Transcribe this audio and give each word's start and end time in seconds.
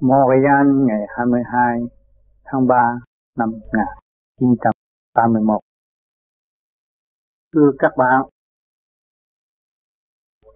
Montreal 0.00 0.66
ngày 0.86 1.06
22 1.16 1.80
tháng 2.44 2.66
3 2.66 2.76
năm 3.38 3.50
1981. 3.50 5.60
Thưa 7.52 7.70
các 7.78 7.92
bạn, 7.96 8.22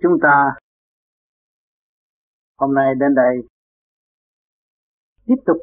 chúng 0.03 0.13
ta 0.23 0.57
hôm 2.59 2.75
nay 2.75 2.95
đến 3.01 3.15
đây 3.15 3.49
tiếp 5.27 5.43
tục 5.47 5.57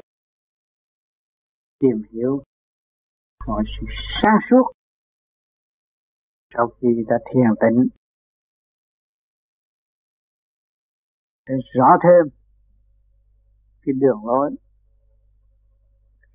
tìm 1.78 2.02
hiểu 2.12 2.42
mọi 3.46 3.64
sự 3.66 3.86
sáng 4.22 4.38
suốt 4.50 4.72
sau 6.54 6.68
khi 6.80 6.88
đã 7.08 7.16
thiền 7.26 7.54
tĩnh 7.60 7.88
rõ 11.74 11.86
thêm 12.02 12.37
cái 13.88 13.94
đường 14.00 14.26
lối 14.26 14.50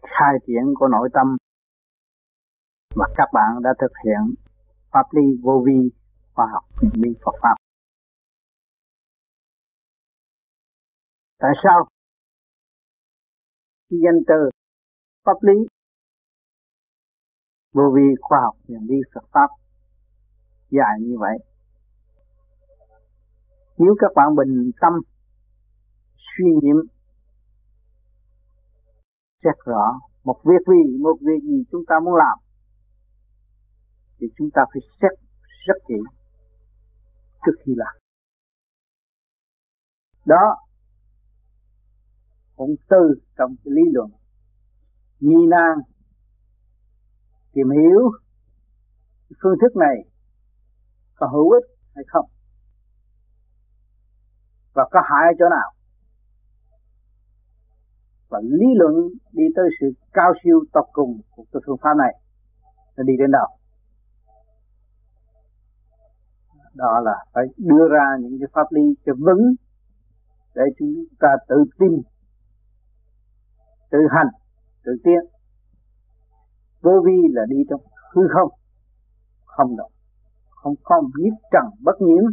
khai 0.01 0.33
triển 0.47 0.73
của 0.75 0.87
nội 0.87 1.09
tâm 1.13 1.27
mà 2.95 3.05
các 3.17 3.29
bạn 3.33 3.61
đã 3.63 3.69
thực 3.79 3.91
hiện 4.05 4.35
pháp 4.91 5.05
lý 5.11 5.21
vô 5.43 5.63
vi 5.65 5.89
khoa 6.33 6.47
học 6.53 6.63
huyền 6.81 6.91
bí 7.03 7.09
Phật 7.25 7.35
pháp. 7.41 7.55
Tại 11.39 11.51
sao? 11.63 11.87
Khi 13.89 13.97
danh 14.03 14.23
từ 14.27 14.49
pháp 15.25 15.37
lý 15.41 15.53
vô 17.73 17.83
vi 17.95 18.15
khoa 18.21 18.39
học 18.41 18.55
huyền 18.67 18.87
bí 18.87 18.95
Phật 19.15 19.25
pháp 19.31 19.49
dài 20.69 20.99
như 21.01 21.15
vậy. 21.19 21.37
Nếu 23.77 23.95
các 23.99 24.11
bạn 24.15 24.35
bình 24.35 24.71
tâm 24.81 24.93
suy 26.17 26.45
nghiệm 26.61 26.92
xét 29.43 29.55
rõ 29.65 29.99
một 30.23 30.41
việc 30.43 30.67
gì, 30.67 30.97
một 30.97 31.17
việc 31.21 31.43
gì 31.43 31.63
chúng 31.71 31.81
ta 31.87 31.95
muốn 32.03 32.15
làm, 32.15 32.37
thì 34.19 34.27
chúng 34.37 34.49
ta 34.53 34.61
phải 34.73 34.81
xét 35.01 35.11
rất 35.67 35.77
kỹ 35.87 35.95
trước 37.45 37.51
khi 37.65 37.73
làm. 37.75 37.95
Đó 40.25 40.55
cũng 42.55 42.75
từ 42.89 43.21
trong 43.37 43.55
cái 43.63 43.71
lý 43.75 43.81
luận 43.93 44.09
nghi 45.19 45.47
nan, 45.49 45.77
tìm 47.53 47.69
hiểu 47.69 48.11
phương 49.43 49.57
thức 49.61 49.75
này 49.75 49.95
có 51.15 51.27
hữu 51.27 51.49
ích 51.51 51.65
hay 51.95 52.03
không, 52.07 52.25
và 54.73 54.83
có 54.91 54.99
hại 55.03 55.33
ở 55.33 55.35
chỗ 55.39 55.45
nào 55.49 55.82
và 58.33 58.39
lý 58.43 58.67
luận 58.75 58.93
đi 59.31 59.43
tới 59.55 59.65
sự 59.79 59.87
cao 60.13 60.33
siêu 60.43 60.63
tột 60.73 60.85
cùng 60.91 61.21
của 61.35 61.43
cái 61.51 61.61
phương 61.65 61.77
pháp 61.81 61.93
này 61.97 62.13
nó 62.97 63.03
đi 63.03 63.13
đến 63.19 63.31
đâu? 63.31 63.47
Đó 66.73 66.99
là 67.03 67.25
phải 67.33 67.43
đưa 67.57 67.87
ra 67.91 68.05
những 68.21 68.37
cái 68.39 68.49
pháp 68.53 68.67
lý 68.71 68.81
cho 69.05 69.13
vững 69.19 69.43
để 70.55 70.63
chúng 70.79 70.93
ta 71.19 71.27
tự 71.47 71.63
tin, 71.79 72.01
tự 73.91 73.99
hành, 74.11 74.27
tự 74.85 74.91
tiến. 75.03 75.21
Vô 76.81 77.01
vi 77.05 77.17
là 77.29 77.41
đi 77.49 77.57
trong 77.69 77.81
hư 78.13 78.21
không 78.33 78.49
không 79.45 79.77
động, 79.77 79.91
không 80.49 80.75
không 80.83 81.05
nhất 81.15 81.33
trần 81.51 81.65
bất 81.83 82.01
nhiễm. 82.01 82.23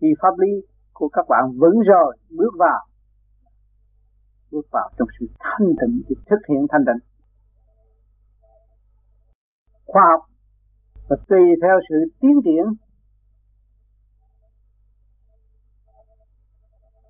Khi 0.00 0.08
pháp 0.22 0.38
lý 0.38 0.52
của 0.92 1.08
các 1.08 1.26
bạn 1.28 1.44
vững 1.60 1.80
rồi, 1.80 2.16
bước 2.38 2.50
vào 2.58 2.80
bước 4.54 4.66
vào 4.70 4.90
trong 4.98 5.08
sự 5.20 5.26
thanh 5.40 5.68
tịnh 5.80 6.02
để 6.08 6.16
thực 6.30 6.40
hiện 6.48 6.66
thanh 6.70 6.84
tịnh. 6.86 7.08
Khoa 9.86 10.02
học 10.10 10.20
và 11.08 11.16
tùy 11.28 11.44
theo 11.62 11.80
sự 11.88 11.94
tiến 12.20 12.40
triển 12.44 12.64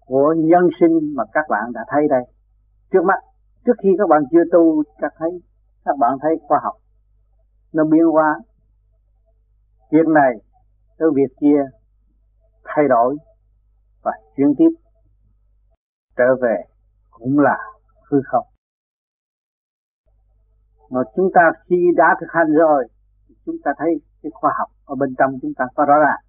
của 0.06 0.34
nhân 0.38 0.68
sinh 0.80 1.14
mà 1.16 1.24
các 1.32 1.44
bạn 1.48 1.72
đã 1.72 1.84
thấy 1.88 2.02
đây. 2.10 2.22
Trước 2.92 3.04
mắt, 3.04 3.18
trước 3.66 3.72
khi 3.82 3.88
các 3.98 4.08
bạn 4.08 4.22
chưa 4.30 4.44
tu, 4.52 4.82
các 4.98 5.12
thấy, 5.18 5.30
các 5.84 5.96
bạn 5.98 6.12
thấy 6.22 6.32
khoa 6.48 6.58
học. 6.62 6.76
Nó 7.72 7.84
biến 7.84 8.04
hóa. 8.12 8.40
Việc 9.90 10.08
này 10.14 10.32
tới 10.98 11.08
việc 11.14 11.36
kia 11.40 11.60
thay 12.64 12.84
đổi 12.88 13.16
và 14.02 14.12
chuyển 14.36 14.54
tiếp 14.58 14.70
trở 16.16 16.24
về 16.42 16.73
cũng 17.14 17.38
là 17.38 17.58
hư 18.10 18.18
không. 18.24 18.46
Mà 20.90 21.00
chúng 21.16 21.30
ta 21.34 21.40
khi 21.68 21.76
đã 21.96 22.16
thực 22.20 22.26
hành 22.30 22.52
rồi, 22.52 22.88
chúng 23.46 23.56
ta 23.64 23.72
thấy 23.78 23.88
cái 24.22 24.30
khoa 24.34 24.52
học 24.58 24.68
ở 24.84 24.94
bên 24.94 25.14
trong 25.18 25.38
chúng 25.42 25.52
ta 25.56 25.64
có 25.74 25.84
rõ 25.84 25.94
ràng. 25.98 26.20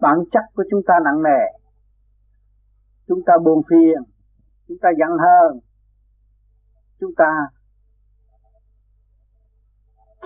Bản 0.00 0.18
chất 0.32 0.44
của 0.54 0.64
chúng 0.70 0.80
ta 0.86 0.94
nặng 1.04 1.22
nề, 1.22 1.42
chúng 3.06 3.20
ta 3.26 3.32
buồn 3.44 3.62
phiền, 3.70 4.02
chúng 4.68 4.78
ta 4.82 4.88
giận 4.98 5.10
hơn 5.18 5.60
chúng 7.04 7.14
ta 7.16 7.48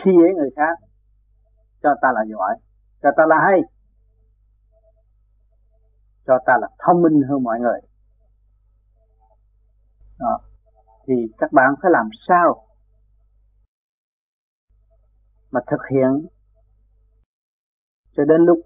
khi 0.04 0.10
dễ 0.18 0.34
người 0.34 0.50
khác, 0.56 0.78
cho 1.82 1.94
ta 2.02 2.12
là 2.12 2.20
giỏi, 2.30 2.56
cho 3.02 3.10
ta 3.16 3.26
là 3.26 3.36
hay, 3.46 3.60
cho 6.26 6.38
ta 6.46 6.56
là 6.60 6.68
thông 6.86 7.02
minh 7.02 7.22
hơn 7.28 7.42
mọi 7.42 7.60
người 7.60 7.80
đó. 10.18 10.40
thì 11.06 11.14
các 11.38 11.52
bạn 11.52 11.74
phải 11.82 11.90
làm 11.90 12.08
sao 12.28 12.64
mà 15.50 15.60
thực 15.70 15.80
hiện 15.90 16.26
cho 18.16 18.24
đến 18.24 18.40
lúc 18.40 18.58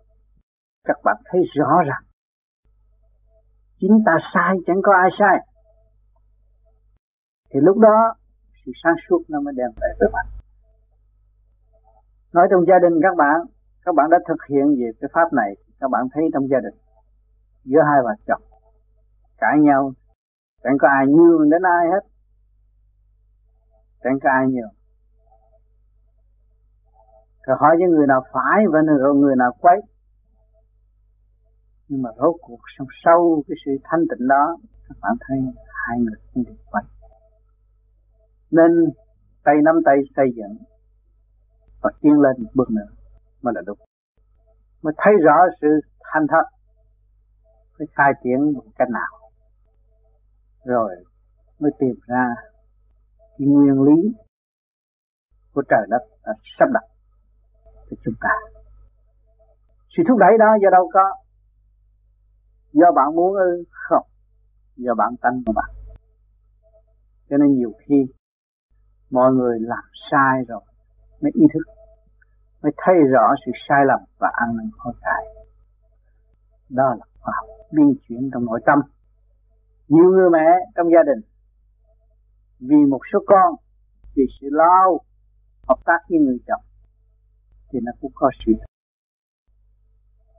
các 0.84 0.96
bạn 1.04 1.16
thấy 1.24 1.40
rõ 1.54 1.82
ràng? 1.88 2.02
Chính 3.80 4.02
ta 4.06 4.12
sai, 4.34 4.56
chẳng 4.66 4.80
có 4.82 4.92
ai 5.02 5.10
sai. 5.18 5.38
Thì 7.50 7.60
lúc 7.62 7.78
đó, 7.78 8.14
sự 8.64 8.72
sáng 8.84 8.94
suốt 9.08 9.22
nó 9.28 9.40
mới 9.40 9.54
đem 9.56 9.70
về 9.80 9.88
với 10.00 10.08
bạn. 10.12 10.26
Nói 12.32 12.48
trong 12.50 12.64
gia 12.68 12.78
đình 12.78 13.00
các 13.02 13.16
bạn 13.16 13.40
các 13.84 13.94
bạn 13.94 14.10
đã 14.10 14.18
thực 14.28 14.46
hiện 14.50 14.66
về 14.78 14.90
cái 15.00 15.10
pháp 15.12 15.32
này, 15.32 15.56
các 15.80 15.88
bạn 15.90 16.06
thấy 16.12 16.24
trong 16.32 16.48
gia 16.50 16.60
đình 16.60 16.74
giữa 17.64 17.80
hai 17.90 18.02
vợ 18.02 18.14
chồng, 18.26 18.42
cãi 19.38 19.58
nhau 19.60 19.92
chẳng 20.62 20.76
có 20.80 20.88
ai 20.88 21.06
nhường 21.06 21.50
đến 21.50 21.62
ai 21.62 21.86
hết. 21.92 22.04
Chẳng 24.02 24.18
có 24.22 24.30
ai 24.30 24.46
nhường. 24.46 24.74
Rồi 27.46 27.56
hỏi 27.60 27.76
những 27.78 27.90
người 27.90 28.06
nào 28.06 28.22
phải 28.32 28.64
và 28.72 28.80
người, 28.80 29.14
người 29.14 29.36
nào 29.36 29.52
quấy. 29.60 29.80
Nhưng 31.88 32.02
mà 32.02 32.10
rốt 32.16 32.34
cuộc 32.40 32.60
sâu 32.78 32.86
sâu 33.04 33.42
cái 33.48 33.56
sự 33.64 33.70
thanh 33.84 34.00
tịnh 34.10 34.28
đó 34.28 34.56
các 34.88 34.96
bạn 35.02 35.12
thấy 35.28 35.38
hai 35.86 35.98
người 35.98 36.14
không 36.34 36.44
được 36.44 36.62
quấy. 36.70 36.82
Nên 38.50 38.70
tay 39.44 39.54
nắm 39.64 39.74
tay 39.84 39.96
xây 40.16 40.26
dựng 40.36 40.56
và 41.82 41.90
tiến 42.00 42.12
lên 42.12 42.42
một 42.42 42.50
bước 42.54 42.70
nữa 42.70 42.88
mới 43.42 43.54
là 43.54 43.62
đúng 43.66 43.78
mới 44.82 44.94
thấy 44.96 45.12
rõ 45.22 45.36
sự 45.60 45.68
thanh 46.12 46.26
thật 46.28 46.44
phải 47.78 47.86
khai 47.92 48.12
triển 48.24 48.52
một 48.52 48.62
cách 48.78 48.88
nào 48.90 49.21
rồi, 50.64 51.04
mới 51.58 51.70
tìm 51.78 51.94
ra 52.06 52.26
cái 53.38 53.48
nguyên 53.48 53.82
lý 53.82 54.12
của 55.52 55.62
trời 55.68 55.86
đất 55.90 56.02
đã 56.24 56.32
sắp 56.58 56.68
đặt 56.72 56.84
cho 57.90 57.96
chúng 58.04 58.14
ta. 58.20 58.30
Sự 59.96 60.02
thúc 60.08 60.18
đẩy 60.18 60.38
đó 60.38 60.46
do 60.62 60.70
đâu 60.70 60.90
có? 60.92 61.16
Do 62.72 62.92
bạn 62.96 63.14
muốn 63.14 63.34
ư? 63.34 63.64
Không. 63.70 64.06
Do 64.76 64.94
bản 64.94 65.14
tánh 65.20 65.42
của 65.46 65.52
bạn. 65.52 65.70
Cho 67.30 67.36
nên 67.36 67.52
nhiều 67.52 67.72
khi 67.78 68.06
mọi 69.10 69.32
người 69.32 69.60
làm 69.60 69.84
sai 70.10 70.44
rồi 70.48 70.60
mới 71.20 71.30
ý 71.34 71.46
thức, 71.54 71.72
mới 72.62 72.72
thấy 72.76 72.94
rõ 73.12 73.34
sự 73.46 73.52
sai 73.68 73.84
lầm 73.86 74.00
và 74.18 74.30
ăn 74.32 74.56
năn 74.56 74.70
hối 74.78 74.94
cải. 75.00 75.24
Đó 76.68 76.84
là 76.98 77.06
khoa 77.20 77.34
học 77.36 77.48
biên 77.72 77.86
chuyển 78.08 78.30
trong 78.32 78.44
nội 78.44 78.60
tâm 78.66 78.78
nhiều 79.92 80.10
người 80.10 80.30
mẹ 80.30 80.48
trong 80.76 80.86
gia 80.90 81.02
đình. 81.06 81.20
Vì 82.58 82.76
một 82.88 83.00
số 83.12 83.18
con, 83.26 83.54
vì 84.16 84.22
sự 84.40 84.46
lao 84.50 85.00
hợp 85.68 85.78
tác 85.84 85.98
với 86.08 86.18
người 86.18 86.38
chồng, 86.46 86.64
thì 87.72 87.78
nó 87.82 87.92
cũng 88.00 88.12
có 88.14 88.30
sự 88.46 88.52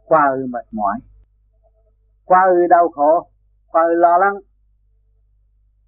qua 0.06 0.22
ư 0.36 0.46
mệt 0.50 0.66
mỏi, 0.72 1.00
qua 2.26 2.40
ư 2.50 2.68
đau 2.70 2.90
khổ, 2.90 3.30
qua 3.68 3.84
ư 3.84 3.94
lo 3.94 4.18
lắng, 4.18 4.36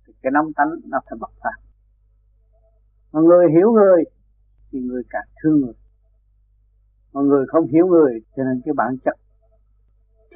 thì 0.07 0.13
cái 0.21 0.31
nóng 0.33 0.53
tánh 0.55 0.69
nó 0.85 0.99
phải 1.09 1.17
bộc 1.19 1.31
phát. 1.43 1.57
Mà 3.11 3.21
người 3.21 3.51
hiểu 3.51 3.71
người 3.71 4.03
thì 4.71 4.79
người 4.79 5.03
càng 5.09 5.27
thương 5.43 5.61
người. 5.61 5.73
Mà 7.13 7.21
người 7.21 7.45
không 7.47 7.67
hiểu 7.67 7.87
người, 7.87 8.19
cho 8.35 8.43
nên 8.43 8.61
cái 8.65 8.73
bản 8.73 8.95
chất 9.05 9.15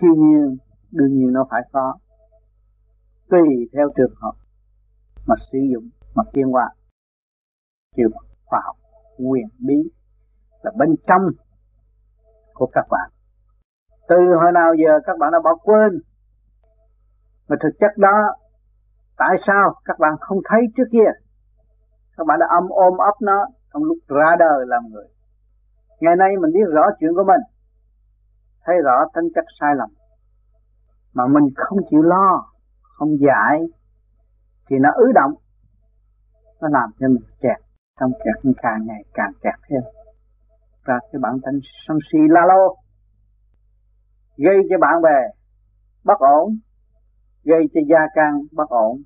thiên 0.02 0.14
nhiên 0.14 0.58
đương 0.92 1.14
nhiên 1.18 1.34
nó 1.34 1.48
phải 1.52 1.62
có 1.72 1.98
tùy 3.30 3.70
theo 3.74 3.90
trường 3.98 4.14
hợp 4.22 4.32
mà 5.28 5.36
sử 5.52 5.60
dụng, 5.74 5.90
mà 6.16 6.24
tiên 6.34 6.48
hóa 6.48 6.70
kêu 7.96 8.10
khoa 8.46 8.62
học 8.66 8.76
quyền 9.18 9.48
bí 9.68 9.76
là 10.64 10.72
bên 10.78 10.96
trong 11.08 11.22
của 12.54 12.70
các 12.74 12.86
bạn. 12.90 13.10
Từ 14.08 14.16
hồi 14.16 14.52
nào 14.54 14.74
giờ 14.74 15.00
các 15.06 15.18
bạn 15.20 15.32
đã 15.32 15.40
bỏ 15.44 15.56
quên? 15.56 15.92
Mà 17.50 17.56
thực 17.64 17.70
chất 17.80 17.98
đó, 17.98 18.18
tại 19.18 19.38
sao 19.48 19.74
các 19.86 20.00
bạn 20.00 20.14
không 20.20 20.38
thấy 20.50 20.62
trước 20.78 20.84
kia? 20.92 21.12
Các 22.18 22.28
bạn 22.28 22.40
đã 22.40 22.46
âm 22.50 22.70
ôm 22.70 22.98
ấp 22.98 23.14
nó 23.22 23.46
trong 23.74 23.84
lúc 23.84 23.98
ra 24.08 24.36
đời 24.40 24.66
làm 24.68 24.84
người. 24.90 25.08
Ngày 26.00 26.16
nay 26.16 26.30
mình 26.42 26.52
biết 26.54 26.74
rõ 26.74 26.84
chuyện 27.00 27.12
của 27.16 27.24
mình, 27.24 27.42
thấy 28.66 28.76
rõ 28.84 29.06
tính 29.14 29.26
chất 29.36 29.46
sai 29.60 29.76
lầm 29.76 29.90
mà 31.14 31.28
mình 31.28 31.44
không 31.56 31.80
chịu 31.90 32.02
lo 32.02 32.49
không 33.00 33.18
giải 33.20 33.60
thì 34.70 34.76
nó 34.80 34.90
ứ 34.96 35.12
động. 35.16 35.34
Nó 36.62 36.68
làm 36.72 36.90
cho 37.00 37.08
mình 37.08 37.24
kẹt. 37.42 37.58
Trong 38.00 38.12
kẹt 38.12 38.56
càng 38.58 38.86
ngày 38.88 39.04
càng 39.14 39.32
kẹt 39.42 39.54
thêm. 39.70 39.82
Ra 40.84 41.00
cái 41.12 41.20
bản 41.22 41.38
thân 41.44 41.60
sân 41.88 41.98
si 42.12 42.18
la 42.30 42.42
lô. 42.48 42.76
Gây 44.38 44.56
cho 44.70 44.78
bạn 44.82 45.02
bè 45.02 45.20
bất 46.04 46.20
ổn. 46.20 46.60
Gây 47.44 47.62
cho 47.74 47.82
gia 47.90 48.00
can 48.16 48.34
bất 48.52 48.70
ổn. 48.70 49.02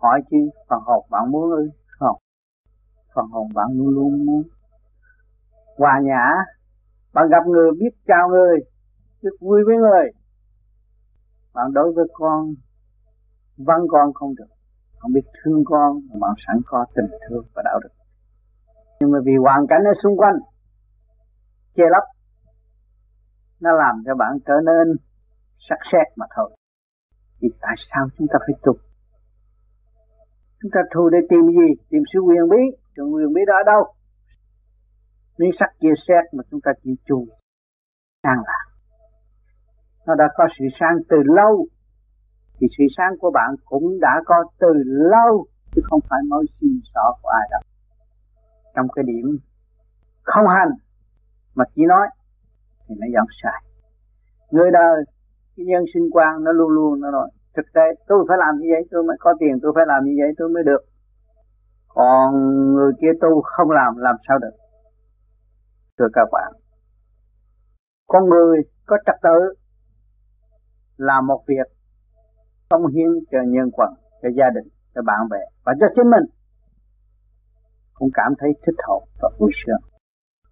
Hỏi 0.00 0.20
chứ, 0.30 0.36
phần 0.68 0.80
hồn 0.84 1.06
bạn 1.10 1.30
muốn 1.30 1.50
ư? 1.50 1.70
Không. 1.86 2.16
Phần 3.14 3.24
hồn 3.30 3.48
bạn 3.54 3.66
luôn 3.72 3.88
luôn 3.88 4.26
muốn. 4.26 4.42
Hòa 5.78 6.00
nhã. 6.02 6.30
Bạn 7.12 7.28
gặp 7.28 7.46
người, 7.46 7.70
biết 7.78 7.90
chào 8.06 8.28
người, 8.28 8.58
biết 9.22 9.30
vui 9.40 9.60
với 9.66 9.76
người. 9.76 10.10
Bạn 11.54 11.72
đối 11.72 11.92
với 11.92 12.04
con 12.12 12.54
văn 13.56 13.80
con 13.88 14.12
không 14.14 14.34
được. 14.34 14.50
Không 14.98 15.12
biết 15.12 15.26
thương 15.34 15.62
con 15.64 16.00
bạn 16.20 16.30
sẵn 16.46 16.60
có 16.66 16.86
tình 16.94 17.10
thương 17.28 17.44
và 17.54 17.62
đạo 17.64 17.80
đức. 17.82 17.88
Nhưng 19.00 19.10
mà 19.10 19.18
vì 19.24 19.32
hoàn 19.40 19.66
cảnh 19.66 19.80
ở 19.84 19.92
xung 20.02 20.16
quanh, 20.16 20.38
che 21.74 21.84
lấp, 21.90 22.04
nó 23.60 23.72
làm 23.72 24.02
cho 24.06 24.14
bạn 24.14 24.38
trở 24.46 24.54
nên 24.64 24.96
sắc 25.68 25.78
sét 25.92 26.06
mà 26.16 26.26
thôi. 26.36 26.50
Thì 27.40 27.48
tại 27.60 27.74
sao 27.90 28.08
chúng 28.18 28.26
ta 28.32 28.38
phải 28.46 28.54
tu 28.62 28.74
chúng 30.64 30.70
ta 30.74 30.80
tu 30.94 31.08
để 31.08 31.18
tìm 31.30 31.44
gì? 31.58 31.68
Tìm 31.90 32.02
sự 32.12 32.18
quyền 32.20 32.48
bí. 32.50 32.62
Sự 32.96 33.02
quyền 33.02 33.32
bí 33.34 33.40
đó 33.46 33.54
ở 33.54 33.62
đâu? 33.72 33.82
Miếng 35.38 35.50
sắc 35.58 35.70
chia 35.80 35.94
xét 36.08 36.24
mà 36.34 36.42
chúng 36.50 36.60
ta 36.60 36.70
chịu 36.82 36.94
chung 37.06 37.24
sang 38.22 38.42
là. 38.46 38.58
Nó 40.06 40.14
đã 40.14 40.24
có 40.36 40.44
sự 40.58 40.64
sáng 40.80 40.96
từ 41.08 41.16
lâu 41.24 41.66
thì 42.60 42.66
sự 42.78 42.84
sáng 42.96 43.12
của 43.18 43.30
bạn 43.30 43.54
cũng 43.64 44.00
đã 44.00 44.22
có 44.26 44.44
từ 44.58 44.72
lâu, 44.84 45.46
chứ 45.74 45.82
không 45.84 46.00
phải 46.08 46.20
mới 46.28 46.44
xin 46.60 46.80
xỏ 46.94 47.14
của 47.22 47.28
ai 47.28 47.48
đâu. 47.50 47.60
Trong 48.74 48.86
cái 48.94 49.04
điểm 49.06 49.38
không 50.22 50.46
hành 50.48 50.70
mà 51.54 51.64
chỉ 51.74 51.82
nói, 51.88 52.06
thì 52.88 52.94
nó 52.98 53.06
dẫn 53.14 53.24
sai. 53.42 53.62
Người 54.50 54.70
đời 54.72 55.04
cái 55.56 55.66
nhân 55.66 55.84
sinh 55.94 56.10
quan, 56.12 56.44
nó 56.44 56.52
luôn 56.52 56.70
luôn 56.70 57.00
nó 57.00 57.10
nói, 57.10 57.30
thực 57.56 57.66
tế, 57.74 57.82
tôi 58.06 58.24
phải 58.28 58.38
làm 58.38 58.54
như 58.58 58.68
vậy, 58.74 58.82
tôi 58.90 59.02
mới 59.02 59.16
có 59.20 59.34
tiền, 59.40 59.58
tôi 59.62 59.72
phải 59.74 59.84
làm 59.86 60.04
như 60.04 60.12
vậy, 60.20 60.32
tôi 60.38 60.48
mới 60.48 60.62
được. 60.62 60.84
Còn 61.88 62.34
người 62.74 62.92
kia 63.00 63.12
tu 63.20 63.42
không 63.42 63.70
làm 63.70 63.96
làm 63.96 64.16
sao 64.28 64.38
được? 64.38 64.56
Thưa 65.98 66.08
các 66.12 66.28
bạn, 66.32 66.52
con 68.06 68.28
người 68.28 68.58
có 68.86 68.96
trật 69.06 69.16
tự 69.22 69.54
làm 70.96 71.26
một 71.26 71.44
việc 71.46 71.73
công 72.68 72.86
hiến 72.86 73.08
cho 73.30 73.38
nhân 73.46 73.70
quần 73.72 73.90
cho 74.22 74.28
gia 74.38 74.50
đình, 74.54 74.68
cho 74.94 75.02
bạn 75.02 75.28
bè 75.30 75.38
và 75.64 75.72
cho 75.80 75.86
chính 75.96 76.10
mình. 76.10 76.24
Cũng 77.94 78.08
cảm 78.14 78.32
thấy 78.38 78.50
thích 78.66 78.78
hợp 78.88 79.00
và 79.22 79.30
vui 79.38 79.50
sướng. 79.66 79.90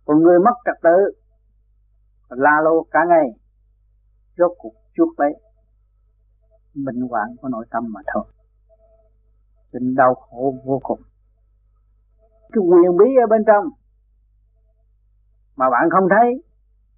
Còn 0.04 0.22
người 0.22 0.38
mất 0.38 0.54
trật 0.64 0.76
tự, 0.82 0.98
la 2.28 2.60
lô 2.64 2.86
cả 2.90 3.00
ngày, 3.08 3.26
rốt 4.36 4.52
cuộc 4.58 4.74
chuốc 4.94 5.20
lấy 5.20 5.32
bệnh 6.74 7.00
hoạn 7.10 7.28
của 7.40 7.48
nội 7.48 7.66
tâm 7.70 7.84
mà 7.94 8.00
thôi. 8.14 8.24
Tình 9.72 9.94
đau 9.94 10.14
khổ 10.14 10.54
vô 10.64 10.80
cùng. 10.82 11.00
Cái 12.52 12.62
quyền 12.68 12.96
bí 12.98 13.06
ở 13.24 13.26
bên 13.30 13.42
trong 13.46 13.64
mà 15.56 15.70
bạn 15.70 15.88
không 15.90 16.08
thấy, 16.10 16.42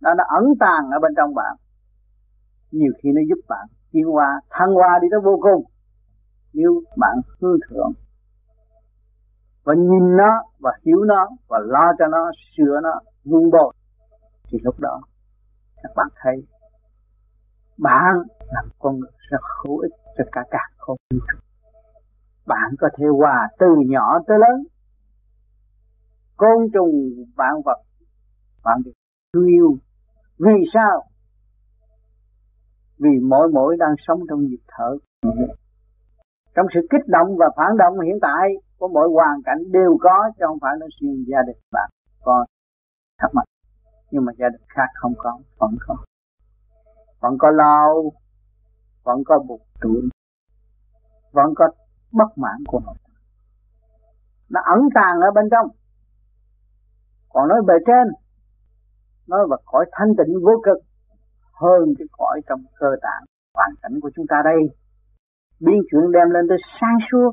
nó 0.00 0.14
đã 0.14 0.24
ẩn 0.28 0.44
tàng 0.60 0.90
ở 0.92 0.98
bên 1.02 1.12
trong 1.16 1.34
bạn. 1.34 1.56
Nhiều 2.70 2.92
khi 3.02 3.08
nó 3.14 3.20
giúp 3.28 3.40
bạn 3.48 3.66
tiến 3.94 4.04
hóa 4.04 4.40
thăng 4.50 4.74
hoa 4.74 4.98
đi 5.02 5.08
tới 5.10 5.20
vô 5.24 5.38
cùng, 5.40 5.64
nếu 6.52 6.82
bạn 6.96 7.16
hướng 7.40 7.58
thượng 7.68 7.92
và 9.64 9.74
nhìn 9.74 10.16
nó 10.16 10.42
và 10.60 10.72
hiểu 10.84 11.04
nó 11.04 11.28
và 11.48 11.58
lo 11.58 11.92
cho 11.98 12.06
nó, 12.06 12.30
sửa 12.56 12.80
nó 12.82 13.00
vun 13.24 13.50
bồi, 13.50 13.74
thì 14.48 14.58
lúc 14.62 14.80
đó 14.80 15.00
các 15.82 15.90
bạn 15.96 16.06
thấy 16.22 16.46
bạn 17.78 18.14
làm 18.40 18.64
con 18.78 18.98
người 18.98 19.10
rất 19.30 19.40
hữu 19.64 19.78
ích 19.78 19.92
cho 20.18 20.24
cả 20.32 20.42
cả 20.50 20.68
không 20.76 20.96
bạn 22.46 22.74
có 22.80 22.88
thể 22.98 23.06
hòa 23.18 23.48
từ 23.58 23.66
nhỏ 23.86 24.18
tới 24.26 24.38
lớn, 24.38 24.64
côn 26.36 26.68
trùng 26.74 26.92
vạn 27.36 27.52
vật, 27.64 27.82
bạn 28.64 28.78
được 28.84 28.92
yêu. 29.46 29.76
Vì 30.38 30.64
sao? 30.74 31.02
Vì 32.98 33.10
mỗi 33.28 33.48
mỗi 33.52 33.76
đang 33.78 33.94
sống 34.06 34.20
trong 34.28 34.40
nhịp 34.40 34.62
thở. 34.68 34.96
Trong 36.54 36.66
sự 36.74 36.80
kích 36.90 37.06
động 37.06 37.36
và 37.38 37.46
phản 37.56 37.76
động 37.76 38.00
hiện 38.00 38.18
tại 38.22 38.48
của 38.78 38.88
mọi 38.88 39.08
hoàn 39.14 39.42
cảnh 39.44 39.58
đều 39.72 39.96
có, 40.00 40.30
chứ 40.38 40.44
không 40.46 40.58
phải 40.60 40.72
nó 40.80 40.86
riêng 41.00 41.24
gia 41.28 41.38
đình, 41.46 41.56
bạn, 41.72 41.90
con, 42.22 42.46
thắc 43.18 43.30
mắc. 43.34 43.44
Nhưng 44.10 44.24
mà 44.24 44.32
gia 44.38 44.48
đình 44.48 44.62
khác 44.68 44.88
không 44.94 45.12
có, 45.16 45.38
vẫn 45.58 45.70
có. 45.86 45.96
Vẫn 47.20 47.38
có 47.38 47.50
lâu 47.50 48.12
vẫn 49.04 49.22
có 49.26 49.38
buộc 49.48 49.60
tuổi 49.80 50.08
vẫn 51.32 51.54
có 51.56 51.68
bất 52.12 52.38
mãn 52.38 52.56
của 52.66 52.80
nội 52.80 52.94
tâm 53.02 53.12
nó 54.48 54.60
ẩn 54.64 54.80
tàng 54.94 55.20
ở 55.20 55.30
bên 55.34 55.44
trong. 55.50 55.68
Còn 57.28 57.48
nói 57.48 57.62
bề 57.66 57.74
trên, 57.86 58.14
nói 59.26 59.46
và 59.50 59.56
khỏi 59.66 59.86
thanh 59.92 60.08
tịnh 60.18 60.34
vô 60.44 60.52
cực 60.64 60.78
hơn 61.60 61.94
cái 61.98 62.06
cõi 62.12 62.40
trong 62.48 62.60
cơ 62.78 62.90
tạng, 63.02 63.24
hoàn 63.54 63.70
cảnh 63.82 64.00
của 64.02 64.10
chúng 64.14 64.26
ta 64.28 64.36
đây. 64.44 64.60
Biến 65.60 65.82
chuyển 65.90 66.12
đem 66.12 66.30
lên 66.30 66.44
tới 66.48 66.58
sáng 66.80 66.98
suốt, 67.10 67.30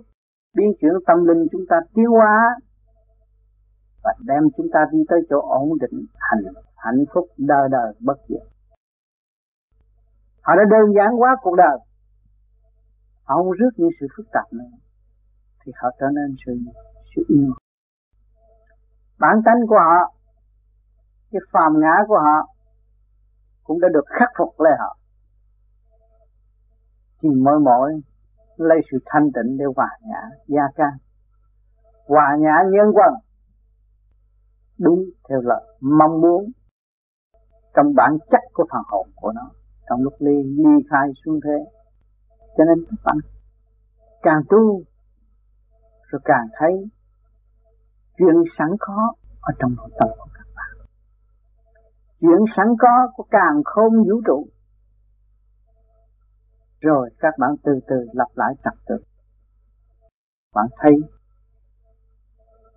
biến 0.55 0.71
chuyển 0.81 0.93
tâm 1.07 1.17
linh 1.25 1.47
chúng 1.51 1.65
ta 1.69 1.77
tiêu 1.93 2.11
hóa, 2.11 2.55
và 4.03 4.13
đem 4.25 4.43
chúng 4.57 4.67
ta 4.73 4.79
đi 4.91 4.99
tới 5.09 5.19
chỗ 5.29 5.39
ổn 5.39 5.69
định, 5.81 6.05
hạnh 6.19 6.43
hạnh 6.77 7.03
phúc 7.13 7.25
đời 7.37 7.69
đời 7.71 7.93
bất 7.99 8.17
diệt. 8.29 8.47
Họ 10.41 10.55
đã 10.55 10.63
đơn 10.71 10.93
giản 10.95 11.21
quá 11.21 11.35
cuộc 11.41 11.55
đời. 11.55 11.77
Họ 13.23 13.35
không 13.35 13.51
rước 13.51 13.69
những 13.77 13.89
sự 13.99 14.07
phức 14.17 14.25
tạp 14.33 14.53
nữa, 14.53 14.77
thì 15.65 15.71
họ 15.81 15.89
trở 15.99 16.05
nên 16.13 16.35
sự 16.45 16.53
sự 17.15 17.23
yêu. 17.27 17.53
Bản 19.19 19.41
tánh 19.45 19.67
của 19.67 19.75
họ, 19.75 20.13
cái 21.31 21.41
phàm 21.51 21.79
ngã 21.79 21.95
của 22.07 22.19
họ 22.19 22.47
cũng 23.63 23.79
đã 23.79 23.87
được 23.93 24.05
khắc 24.19 24.29
phục 24.37 24.59
lại 24.59 24.73
họ. 24.79 24.97
Thì 27.21 27.29
mỗi 27.29 27.59
mỗi 27.59 28.01
lấy 28.57 28.77
sự 28.91 28.97
thanh 29.05 29.31
tịnh 29.31 29.57
để 29.57 29.65
hòa 29.75 29.89
nhã 30.01 30.21
gia 30.47 30.63
can. 30.75 30.93
Hòa 32.07 32.37
nhã 32.39 32.55
nhân 32.71 32.91
quần. 32.93 33.13
Đúng 34.79 35.03
theo 35.29 35.41
lời 35.41 35.77
mong 35.81 36.21
muốn 36.21 36.51
trong 37.75 37.95
bản 37.95 38.17
chất 38.31 38.41
của 38.53 38.65
phần 38.71 38.81
hồn 38.87 39.07
của 39.15 39.31
nó 39.31 39.51
trong 39.89 40.01
lúc 40.01 40.13
ly 40.19 40.43
ly 40.43 40.87
khai 40.89 41.07
xuống 41.25 41.39
thế. 41.43 41.65
Cho 42.57 42.63
nên 42.63 42.85
các 42.89 42.97
bạn 43.05 43.17
càng 44.21 44.41
tu 44.49 44.83
rồi 46.11 46.21
càng 46.25 46.47
thấy 46.59 46.89
chuyện 48.17 48.35
sẵn 48.57 48.67
có 48.79 49.13
ở 49.41 49.53
trong 49.59 49.75
nội 49.77 49.89
tâm 49.99 50.09
của 50.17 50.30
chuyện 52.21 52.39
sẵn 52.57 52.67
có 52.79 53.11
của 53.15 53.25
càng 53.31 53.61
không 53.65 53.93
vũ 53.93 54.21
trụ. 54.27 54.47
Rồi 56.81 57.09
các 57.19 57.33
bạn 57.39 57.51
từ 57.63 57.79
từ 57.87 57.95
lặp 58.13 58.27
lại 58.35 58.53
trật 58.63 58.73
tự. 58.87 58.95
Bạn 60.55 60.67
thấy, 60.77 60.93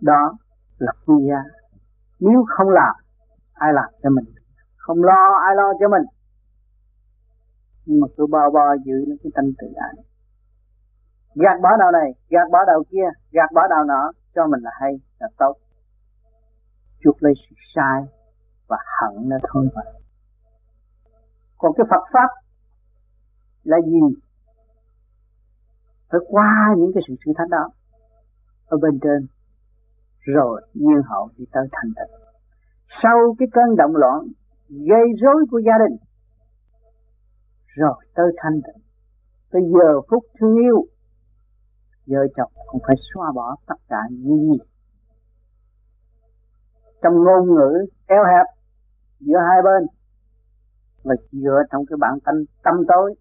đó 0.00 0.32
là 0.78 0.92
quy 1.06 1.14
gia. 1.28 1.42
Nếu 2.20 2.44
không 2.48 2.68
làm 2.68 2.94
ai 3.54 3.72
làm 3.72 3.90
cho 4.02 4.10
mình? 4.10 4.24
Không 4.76 5.02
lo, 5.02 5.38
ai 5.46 5.56
lo 5.56 5.72
cho 5.80 5.88
mình? 5.88 6.02
Nhưng 7.86 8.00
mà 8.00 8.06
cứ 8.16 8.26
bao 8.26 8.50
bao 8.50 8.76
giữ 8.84 9.04
nó 9.08 9.14
cái 9.22 9.32
tâm 9.34 9.44
tự 9.58 9.66
ái. 9.76 10.04
Gạt 11.34 11.60
bỏ 11.62 11.76
đầu 11.78 11.90
này, 11.90 12.10
gạt 12.28 12.48
bỏ 12.52 12.58
đầu 12.66 12.84
kia, 12.90 13.08
gạt 13.30 13.52
bỏ 13.54 13.68
đầu 13.68 13.84
nọ, 13.84 14.12
cho 14.34 14.46
mình 14.46 14.60
là 14.60 14.70
hay, 14.80 14.92
là 15.18 15.28
tốt. 15.38 15.54
Chuộc 17.00 17.22
lấy 17.22 17.32
sự 17.48 17.56
sai 17.74 18.02
và 18.68 18.76
hận 19.00 19.28
nó 19.28 19.36
thôi 19.52 19.68
mà 19.74 19.82
còn 21.58 21.72
cái 21.76 21.86
Phật 21.90 22.04
pháp 22.12 22.28
là 23.62 23.76
gì? 23.86 24.00
Phải 26.10 26.20
qua 26.28 26.74
những 26.78 26.90
cái 26.94 27.02
sự 27.08 27.14
thử 27.26 27.32
thách 27.36 27.48
đó 27.50 27.70
ở 28.66 28.78
bên 28.82 28.98
trên, 29.02 29.26
rồi 30.20 30.62
nhiên 30.74 31.02
hậu 31.04 31.28
đi 31.36 31.44
tới 31.52 31.66
thành 31.72 31.92
tựu. 31.96 32.18
Sau 33.02 33.34
cái 33.38 33.48
cơn 33.52 33.76
động 33.76 33.96
loạn 33.96 34.20
gây 34.68 35.06
rối 35.22 35.44
của 35.50 35.58
gia 35.58 35.72
đình, 35.78 35.96
rồi 37.66 38.04
tới 38.14 38.26
thanh 38.36 38.60
tịnh. 38.66 38.82
Tới 39.50 39.62
giờ 39.72 40.00
phút 40.10 40.24
thương 40.40 40.54
yêu, 40.56 40.86
vợ 42.06 42.26
chồng 42.36 42.52
cũng 42.66 42.82
phải 42.86 42.96
xóa 43.14 43.32
bỏ 43.34 43.56
tất 43.66 43.76
cả 43.88 43.98
những 44.10 44.40
gì 44.40 44.58
trong 47.04 47.14
ngôn 47.24 47.54
ngữ 47.54 47.86
eo 48.06 48.24
hẹp 48.24 48.46
giữa 49.20 49.38
hai 49.48 49.62
bên 49.64 49.86
và 51.02 51.14
dựa 51.32 51.62
trong 51.70 51.86
cái 51.86 51.96
bản 52.00 52.18
tâm 52.24 52.34
tâm 52.62 52.74
tối 52.88 53.14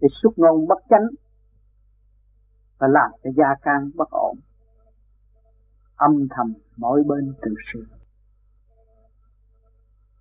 để 0.00 0.08
xuất 0.22 0.30
ngôn 0.36 0.66
bất 0.68 0.78
chánh 0.90 1.06
và 2.78 2.88
làm 2.88 3.10
cho 3.24 3.30
gia 3.36 3.54
can 3.62 3.90
bất 3.94 4.10
ổn, 4.10 4.36
âm 5.96 6.28
thầm 6.30 6.54
mỗi 6.76 7.02
bên 7.06 7.34
tự 7.42 7.54
sự. 7.72 7.86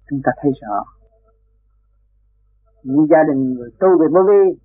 Chúng 0.09 0.21
ta 0.23 0.31
thấy 0.41 0.51
rõ, 0.61 0.83
những 2.83 3.07
gia 3.09 3.23
đình 3.27 3.53
người 3.53 3.69
tu 3.79 3.87
về 3.99 4.07
vô 4.13 4.19
vi 4.29 4.59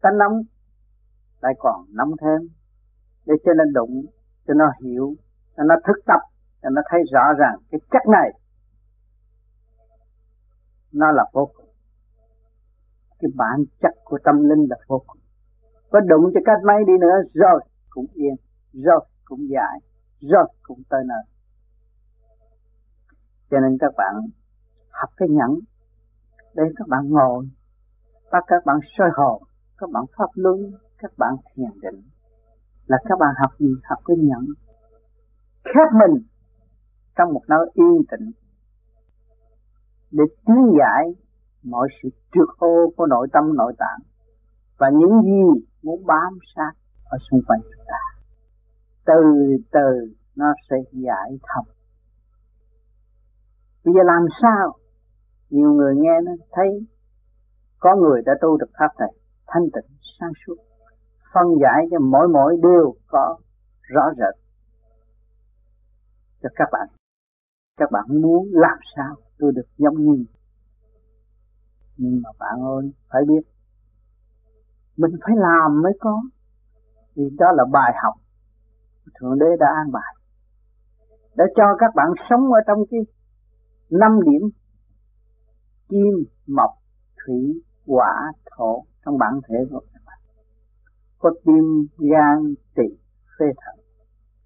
tánh 0.00 0.18
nóng 0.18 0.42
lại 1.40 1.52
còn 1.58 1.84
nóng 1.88 2.10
thêm 2.20 2.48
để 3.26 3.34
cho 3.44 3.52
nó 3.56 3.64
đụng, 3.74 4.06
cho 4.46 4.54
nó 4.54 4.64
hiểu, 4.84 5.14
cho 5.56 5.62
nó 5.62 5.74
thức 5.86 6.02
tập 6.06 6.20
cho 6.62 6.70
nó 6.70 6.82
thấy 6.90 7.00
rõ 7.12 7.32
ràng 7.38 7.56
cái 7.70 7.80
chất 7.90 8.02
này. 8.12 8.30
Nó 10.92 11.12
là 11.12 11.24
vô 11.32 11.46
cùng. 11.56 11.66
Cái 13.18 13.30
bản 13.34 13.64
chất 13.80 13.94
của 14.04 14.18
tâm 14.24 14.36
linh 14.48 14.66
là 14.70 14.76
vô 14.86 15.02
cùng. 15.06 15.20
Có 15.90 16.00
đụng 16.00 16.30
cho 16.34 16.40
cách 16.44 16.58
mấy 16.66 16.84
đi 16.86 16.92
nữa, 17.00 17.16
rồi 17.34 17.60
cũng 17.90 18.06
yên, 18.14 18.34
rồi 18.72 19.06
cũng 19.24 19.48
giải, 19.50 19.78
rồi 20.20 20.44
cũng 20.62 20.82
tới 20.90 21.02
nơi. 21.06 21.24
Cho 23.50 23.60
nên 23.60 23.76
các 23.80 23.92
bạn 23.96 24.14
học 24.90 25.10
cái 25.16 25.28
nhẫn, 25.28 25.50
để 26.54 26.62
các 26.76 26.88
bạn 26.88 27.08
ngồi 27.08 27.48
và 28.30 28.40
các 28.46 28.62
bạn 28.66 28.76
soi 28.98 29.08
hồn, 29.16 29.42
các 29.78 29.90
bạn 29.90 30.04
pháp 30.16 30.30
luân, 30.34 30.56
các 30.98 31.12
bạn 31.18 31.34
thiền 31.54 31.80
định. 31.82 32.02
Là 32.86 32.98
các 33.04 33.18
bạn 33.18 33.34
học 33.40 33.50
gì? 33.58 33.74
Học 33.84 33.98
cái 34.04 34.16
nhẫn. 34.20 34.46
Khép 35.64 35.88
mình 35.92 36.31
trong 37.16 37.32
một 37.32 37.42
nơi 37.48 37.70
yên 37.74 38.02
tĩnh, 38.10 38.30
để 40.10 40.24
tiến 40.46 40.72
giải 40.78 41.04
mọi 41.62 41.88
sự 42.02 42.08
trượt 42.34 42.48
ô 42.58 42.92
của 42.96 43.06
nội 43.06 43.28
tâm, 43.32 43.56
nội 43.56 43.72
tạng, 43.78 43.98
và 44.78 44.90
những 44.90 45.22
gì 45.22 45.64
muốn 45.82 46.06
bám 46.06 46.38
sát 46.56 46.72
ở 47.04 47.18
xung 47.30 47.40
quanh 47.46 47.60
chúng 47.62 47.84
ta. 47.86 48.22
Từ 49.04 49.22
từ 49.72 50.14
nó 50.36 50.46
sẽ 50.70 50.76
giải 50.92 51.38
thông 51.48 51.66
bây 53.84 53.94
giờ 53.94 54.00
làm 54.04 54.22
sao? 54.42 54.72
Nhiều 55.50 55.72
người 55.72 55.94
nghe 55.96 56.20
nó 56.24 56.32
thấy 56.52 56.86
có 57.78 57.96
người 57.96 58.22
đã 58.26 58.32
tu 58.40 58.56
được 58.56 58.70
pháp 58.78 58.88
này, 58.98 59.12
thanh 59.46 59.62
tịnh, 59.62 59.96
sáng 60.20 60.32
suốt, 60.46 60.54
phân 61.34 61.46
giải 61.62 61.86
cho 61.90 61.98
mỗi 61.98 62.28
mỗi 62.28 62.56
đều 62.62 62.94
có 63.06 63.36
rõ 63.82 64.02
rệt 64.16 64.42
cho 66.42 66.48
các 66.54 66.68
bạn 66.72 67.01
các 67.82 67.90
bạn 67.90 68.22
muốn 68.22 68.48
làm 68.52 68.78
sao 68.96 69.16
tôi 69.38 69.52
được 69.54 69.66
giống 69.76 69.94
như. 69.94 70.24
Nhưng 71.96 72.20
mà 72.22 72.30
bạn 72.38 72.60
ơi, 72.60 72.92
phải 73.08 73.22
biết, 73.28 73.48
mình 74.96 75.10
phải 75.24 75.36
làm 75.36 75.82
mới 75.82 75.92
có. 76.00 76.22
Vì 77.16 77.24
đó 77.38 77.46
là 77.52 77.64
bài 77.72 77.92
học. 78.02 78.14
Thượng 79.20 79.38
đế 79.38 79.46
đã 79.60 79.66
an 79.66 79.92
bài 79.92 80.14
để 81.36 81.44
cho 81.56 81.64
các 81.78 81.94
bạn 81.94 82.08
sống 82.30 82.52
ở 82.52 82.60
trong 82.66 82.78
cái 82.90 83.00
năm 83.90 84.20
điểm 84.24 84.50
kim, 85.88 86.14
mộc, 86.46 86.70
thủy, 87.26 87.62
hỏa, 87.86 88.32
thổ 88.56 88.84
trong 89.04 89.18
bản 89.18 89.40
thể 89.48 89.56
của 89.70 89.80
các 89.92 90.02
bạn. 90.06 90.18
Có 91.18 91.30
tim 91.44 91.86
gan, 91.98 92.54
tỳ, 92.74 92.96
phế 93.38 93.46
thận, 93.56 93.84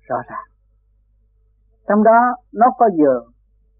rõ 0.00 0.16
ràng 0.28 0.55
trong 1.88 2.02
đó, 2.02 2.20
nó 2.52 2.66
có 2.78 2.90
giờ 2.98 3.20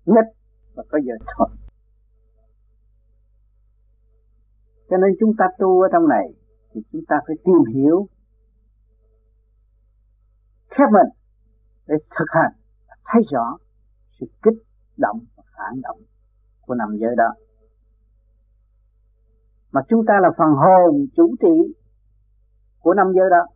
nghịch 0.06 0.32
và 0.75 0.82
có 0.90 0.98
giờ 1.04 1.14
thuận. 1.36 1.50
Cho 4.90 4.96
nên 4.96 5.10
chúng 5.20 5.32
ta 5.38 5.44
tu 5.58 5.80
ở 5.80 5.88
trong 5.92 6.08
này 6.08 6.26
thì 6.72 6.80
chúng 6.92 7.02
ta 7.08 7.16
phải 7.26 7.36
tìm 7.44 7.75
hiểu, 7.75 8.08
khép 10.70 10.88
mình 10.92 11.10
để 11.86 11.94
thực 12.18 12.26
hành 12.28 12.52
thấy 13.04 13.22
rõ 13.32 13.56
sự 14.20 14.26
kích 14.42 14.62
động 14.96 15.18
và 15.36 15.42
phản 15.56 15.80
động 15.82 15.98
của 16.60 16.75
nằm 16.75 16.88
giới 17.00 17.16
đó. 17.16 17.34
Mà 19.72 19.80
chúng 19.88 20.00
ta 20.06 20.14
là 20.22 20.28
phần 20.38 20.48
hồn 20.48 21.06
chủ 21.16 21.34
trị 21.40 21.75
của 22.80 22.94
năm 22.94 23.06
giới 23.14 23.30
đó 23.30 23.55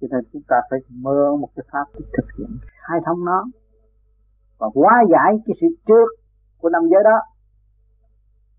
cho 0.00 0.06
nên 0.10 0.20
chúng 0.32 0.42
ta 0.48 0.56
phải 0.70 0.78
mơ 0.88 1.36
một 1.40 1.48
cái 1.56 1.64
pháp 1.72 1.84
để 1.94 2.04
thực 2.16 2.26
hiện. 2.38 2.58
Khai 2.88 2.98
thông 3.06 3.24
nó. 3.24 3.44
Và 4.58 4.66
hóa 4.74 5.02
giải 5.10 5.32
cái 5.46 5.56
sự 5.60 5.66
trước 5.86 6.08
của 6.58 6.68
năm 6.68 6.82
giới 6.90 7.02
đó, 7.04 7.18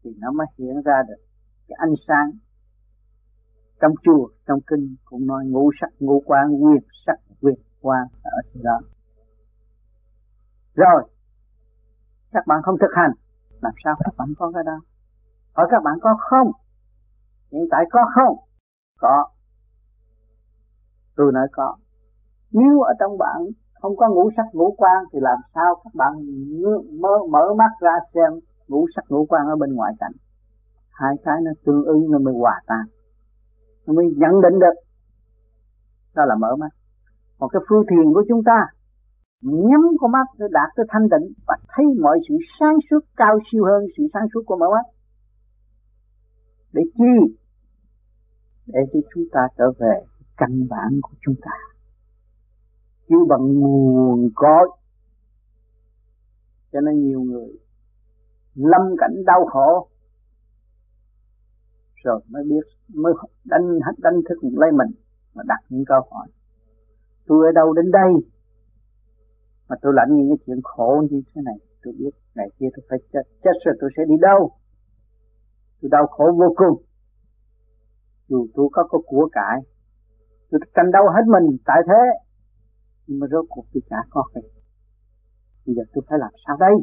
thì 0.04 0.10
nó 0.20 0.32
mới 0.32 0.48
hiện 0.58 0.82
ra 0.86 1.04
được 1.08 1.24
cái 1.68 1.76
ánh 1.80 1.94
sáng 2.08 2.32
trong 3.82 3.92
chùa, 4.04 4.28
trong 4.48 4.60
kinh, 4.68 4.96
cũng 5.06 5.28
nói 5.28 5.46
ngũ 5.46 5.72
sắc, 5.82 5.90
ngũ 6.00 6.24
quan 6.26 6.64
quyền 6.64 6.84
sắc 7.06 7.16
quyền 7.42 7.56
quan 7.82 8.08
ở 8.24 8.42
chỗ 8.54 8.60
đó. 8.64 8.80
Rồi, 10.76 11.10
các 12.32 12.48
bạn 12.48 12.62
không 12.64 12.76
thực 12.82 12.92
hành, 12.96 13.12
làm 13.62 13.74
sao 13.84 13.96
các 14.00 14.14
bạn 14.18 14.28
có 14.38 14.52
cái 14.56 14.64
đó? 14.66 14.80
Hỏi 15.54 15.68
các 15.72 15.84
bạn 15.84 15.94
có 16.02 16.16
không? 16.20 16.52
Hiện 17.52 17.68
tại 17.72 17.86
có 17.92 18.06
không? 18.16 18.38
Có 18.98 19.30
tôi 21.20 21.32
nói 21.34 21.48
có. 21.52 21.76
Nếu 22.52 22.82
ở 22.82 22.94
trong 23.00 23.18
bạn 23.18 23.38
không 23.82 23.98
có 23.98 24.10
ngũ 24.10 24.30
sắc 24.38 24.46
ngũ 24.54 24.76
quan 24.78 24.98
thì 25.14 25.20
làm 25.22 25.38
sao 25.56 25.76
các 25.84 25.94
bạn 25.96 26.14
mở, 27.02 27.16
mở 27.30 27.54
mắt 27.58 27.72
ra 27.80 27.96
xem 28.14 28.40
ngũ 28.68 28.86
sắc 28.96 29.04
ngũ 29.10 29.26
quan 29.26 29.48
ở 29.48 29.56
bên 29.56 29.74
ngoài 29.74 29.94
cảnh? 30.00 30.12
Hai 30.92 31.14
cái 31.24 31.36
nó 31.42 31.52
tương 31.66 31.84
ứng 31.86 32.12
nó 32.12 32.20
mới 32.20 32.34
hòa 32.34 32.62
tan. 32.68 32.86
Nó 33.86 33.94
mới 33.94 34.06
nhận 34.18 34.42
định 34.42 34.60
được. 34.60 34.78
Đó 36.16 36.26
là 36.26 36.36
mở 36.36 36.56
mắt. 36.56 36.70
Một 37.40 37.48
cái 37.48 37.62
phương 37.70 37.84
thiền 37.90 38.14
của 38.14 38.24
chúng 38.30 38.44
ta 38.44 38.60
nhắm 39.42 39.82
con 40.00 40.12
mắt 40.12 40.28
để 40.40 40.46
đạt 40.52 40.70
tới 40.76 40.86
thanh 40.90 41.08
tịnh 41.12 41.34
và 41.48 41.56
thấy 41.76 41.86
mọi 42.02 42.20
sự 42.30 42.36
sáng 42.60 42.76
suốt 42.90 43.00
cao 43.18 43.40
siêu 43.52 43.64
hơn 43.66 43.84
sự 43.98 44.04
sáng 44.14 44.28
suốt 44.34 44.42
của 44.46 44.58
mở 44.58 44.68
mắt. 44.72 44.86
Để 46.74 46.82
chi? 46.98 47.36
Để 48.68 48.80
cho 48.94 49.00
chúng 49.14 49.24
ta 49.32 49.48
trở 49.58 49.72
về 49.80 50.09
căn 50.40 50.68
bản 50.70 51.00
của 51.02 51.14
chúng 51.22 51.36
ta. 51.42 51.52
Chứ 53.10 53.16
bằng 53.30 53.54
nguồn 53.60 54.30
cội, 54.36 54.70
cho 56.72 56.82
nên 56.82 57.08
nhiều 57.08 57.22
người 57.22 57.60
lâm 58.56 58.82
cảnh 58.98 59.26
đau 59.26 59.46
khổ, 59.46 59.88
rồi 62.04 62.22
mới 62.30 62.44
biết, 62.44 62.66
mới 62.88 63.14
đánh 63.44 63.80
đánh 63.98 64.14
thức 64.30 64.38
lấy 64.42 64.72
mình, 64.72 64.92
mà 65.34 65.44
đặt 65.48 65.60
những 65.70 65.86
câu 65.86 66.02
hỏi. 66.12 66.28
Tôi 67.26 67.46
ở 67.46 67.52
đâu 67.52 67.74
đến 67.74 67.92
đây? 67.92 68.12
Mà 69.70 69.76
tôi 69.82 69.94
lãnh 69.96 70.16
những 70.16 70.30
cái 70.30 70.38
chuyện 70.46 70.60
khổ 70.64 71.04
như 71.12 71.22
thế 71.36 71.42
này, 71.46 71.56
tôi 71.84 71.94
biết 72.00 72.10
ngày 72.36 72.50
kia 72.60 72.68
tôi 72.76 72.86
phải 72.90 73.00
chết. 73.14 73.22
Chết 73.44 73.52
rồi 73.66 73.76
tôi 73.82 73.90
sẽ 73.98 74.04
đi 74.08 74.16
đâu? 74.22 74.52
Tôi 75.82 75.90
đau 75.92 76.08
khổ 76.08 76.32
vô 76.40 76.54
cùng. 76.56 76.84
Dù 78.28 78.48
tôi 78.54 78.70
có 78.72 78.88
có 78.90 79.00
của 79.06 79.30
cải 79.32 79.60
tôi 80.52 80.60
tranh 80.76 80.92
đấu 80.92 81.04
hết 81.16 81.26
mình, 81.28 81.58
tại 81.66 81.82
thế. 81.88 82.04
Nhưng 83.08 83.20
mà 83.20 83.28
rốt 83.32 83.46
cuộc 83.50 83.66
tôi 83.74 83.82
chả 83.90 83.98
có 84.10 84.24
gì 84.36 84.60
bây 85.70 85.76
giờ 85.76 85.84
tôi 85.94 86.04
phải 86.10 86.20
làm 86.20 86.32
sao 86.48 86.58
đây? 86.60 86.74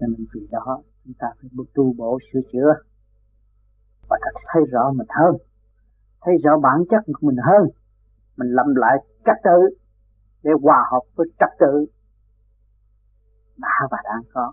Cho 0.00 0.06
nên 0.06 0.26
vì 0.34 0.46
đó, 0.50 0.82
chúng 1.04 1.14
ta 1.18 1.26
phải 1.40 1.50
tu 1.74 1.92
bổ 1.92 2.18
sửa 2.32 2.40
chữa. 2.52 2.74
Và 4.08 4.18
ta 4.20 4.40
thấy 4.52 4.62
rõ 4.72 4.92
mình 4.94 5.06
hơn. 5.10 5.36
Thấy 6.20 6.34
rõ 6.44 6.58
bản 6.62 6.84
chất 6.90 7.02
của 7.06 7.26
mình 7.26 7.36
hơn. 7.36 7.68
Mình 8.36 8.48
lâm 8.48 8.74
lại 8.74 8.96
trật 9.24 9.36
tự 9.44 9.76
để 10.42 10.50
hòa 10.62 10.84
hợp 10.92 11.00
với 11.14 11.26
trật 11.38 11.48
tự 11.60 11.86
đã 13.56 13.88
và 13.90 13.98
đang 14.04 14.22
có. 14.32 14.52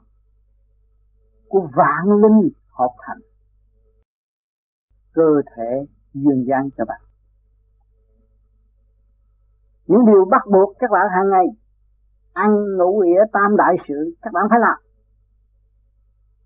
Của 1.50 1.70
vạn 1.75 2.22
linh 2.22 2.50
hợp 2.68 2.91
thành 3.08 3.20
cơ 5.13 5.41
thể 5.56 5.86
duyên 6.13 6.46
dáng 6.48 6.70
cho 6.77 6.86
bạn. 6.86 7.01
Những 9.88 10.06
điều 10.06 10.25
bắt 10.32 10.41
buộc 10.51 10.74
các 10.80 10.91
bạn 10.91 11.08
hàng 11.15 11.30
ngày, 11.30 11.46
ăn, 12.34 12.51
ngủ 12.77 13.01
nghĩa 13.01 13.22
tam 13.34 13.58
đại 13.58 13.75
sự, 13.88 14.15
các 14.22 14.34
bạn 14.34 14.46
phải 14.50 14.60
làm. 14.60 14.77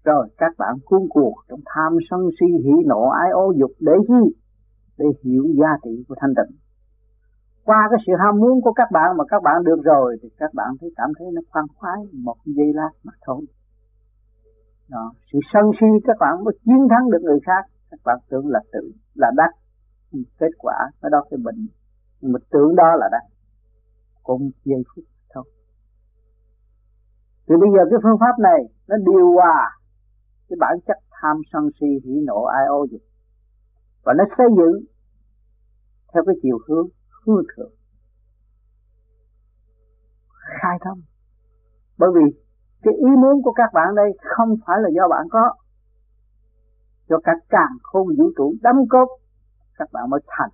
Rồi 0.04 0.28
các 0.38 0.52
bạn 0.58 0.76
cuốn 0.86 1.02
cuộc 1.10 1.36
trong 1.50 1.60
tham 1.66 1.98
sân 2.10 2.20
si, 2.40 2.46
hỉ 2.64 2.74
nộ, 2.86 3.10
ái 3.10 3.32
ô 3.32 3.54
dục 3.60 3.72
để 3.80 3.94
chi? 4.08 4.38
Để 4.98 5.06
hiểu 5.24 5.44
giá 5.60 5.70
trị 5.84 6.04
của 6.08 6.16
thanh 6.22 6.34
tịnh. 6.38 6.58
Qua 7.66 7.88
cái 7.92 8.00
sự 8.08 8.14
ham 8.20 8.40
muốn 8.40 8.62
của 8.62 8.74
các 8.74 8.88
bạn 8.92 9.18
mà 9.18 9.24
các 9.28 9.44
bạn 9.44 9.64
được 9.64 9.82
rồi, 9.84 10.18
thì 10.22 10.30
các 10.38 10.54
bạn 10.54 10.68
thấy 10.82 10.90
cảm 10.96 11.10
thấy 11.20 11.28
nó 11.34 11.42
khoan 11.52 11.66
khoái, 11.76 12.00
một 12.14 12.36
giây 12.46 12.74
lát 12.74 12.90
mà 13.04 13.14
thôi. 13.26 13.46
Đó. 14.90 15.12
sự 15.34 15.40
sân 15.54 15.72
si 15.80 15.88
các 16.08 16.18
bạn 16.20 16.44
mới 16.44 16.54
chiến 16.66 16.88
thắng 16.90 17.10
được 17.12 17.22
người 17.22 17.40
khác 17.46 17.75
các 17.96 18.04
bạn 18.06 18.18
tưởng 18.30 18.48
là 18.48 18.60
tự 18.72 18.92
là 19.14 19.32
đắc. 19.38 19.50
Kết 20.40 20.52
quả 20.58 20.76
cái 21.02 21.10
đó 21.12 21.24
cái 21.30 21.38
bệnh. 21.44 21.68
Nhưng 22.22 22.32
mà 22.32 22.40
tưởng 22.52 22.76
đó 22.76 22.96
là 22.96 23.10
đắc. 23.12 23.22
Cũng 24.24 24.52
giây 24.66 24.84
phút 24.96 25.06
thôi. 25.34 25.44
Thì 27.48 27.56
bây 27.62 27.70
giờ 27.76 27.82
cái 27.92 28.00
phương 28.04 28.20
pháp 28.20 28.40
này, 28.40 28.62
nó 28.88 28.96
điều 28.98 29.32
hòa 29.32 29.72
cái 30.50 30.58
bản 30.60 30.78
chất 30.88 30.98
tham 31.12 31.38
sân 31.54 31.70
si, 31.80 31.88
hỉ 32.06 32.14
nộ, 32.28 32.44
ai 32.44 32.66
ô 32.66 32.86
dục. 32.92 33.02
Và 34.04 34.14
nó 34.18 34.24
xây 34.38 34.48
dựng 34.58 34.86
theo 36.14 36.24
cái 36.26 36.36
chiều 36.42 36.58
hướng 36.68 36.88
hư 37.26 37.34
thượng. 37.56 37.74
Khai 40.62 40.78
thông. 40.86 41.00
Bởi 41.98 42.10
vì 42.16 42.40
cái 42.84 42.94
ý 42.94 43.16
muốn 43.22 43.42
của 43.44 43.52
các 43.52 43.70
bạn 43.74 43.96
đây 43.96 44.10
không 44.36 44.56
phải 44.68 44.78
là 44.82 44.90
do 44.96 45.08
bạn 45.08 45.28
có 45.32 45.54
cho 47.10 47.20
cả 47.24 47.32
càng 47.50 47.78
khôn 47.84 48.08
vũ 48.18 48.32
trụ 48.38 48.54
đấm 48.62 48.76
cốt, 48.90 49.08
các 49.78 49.90
bạn 49.92 50.10
mới 50.10 50.20
thành. 50.28 50.50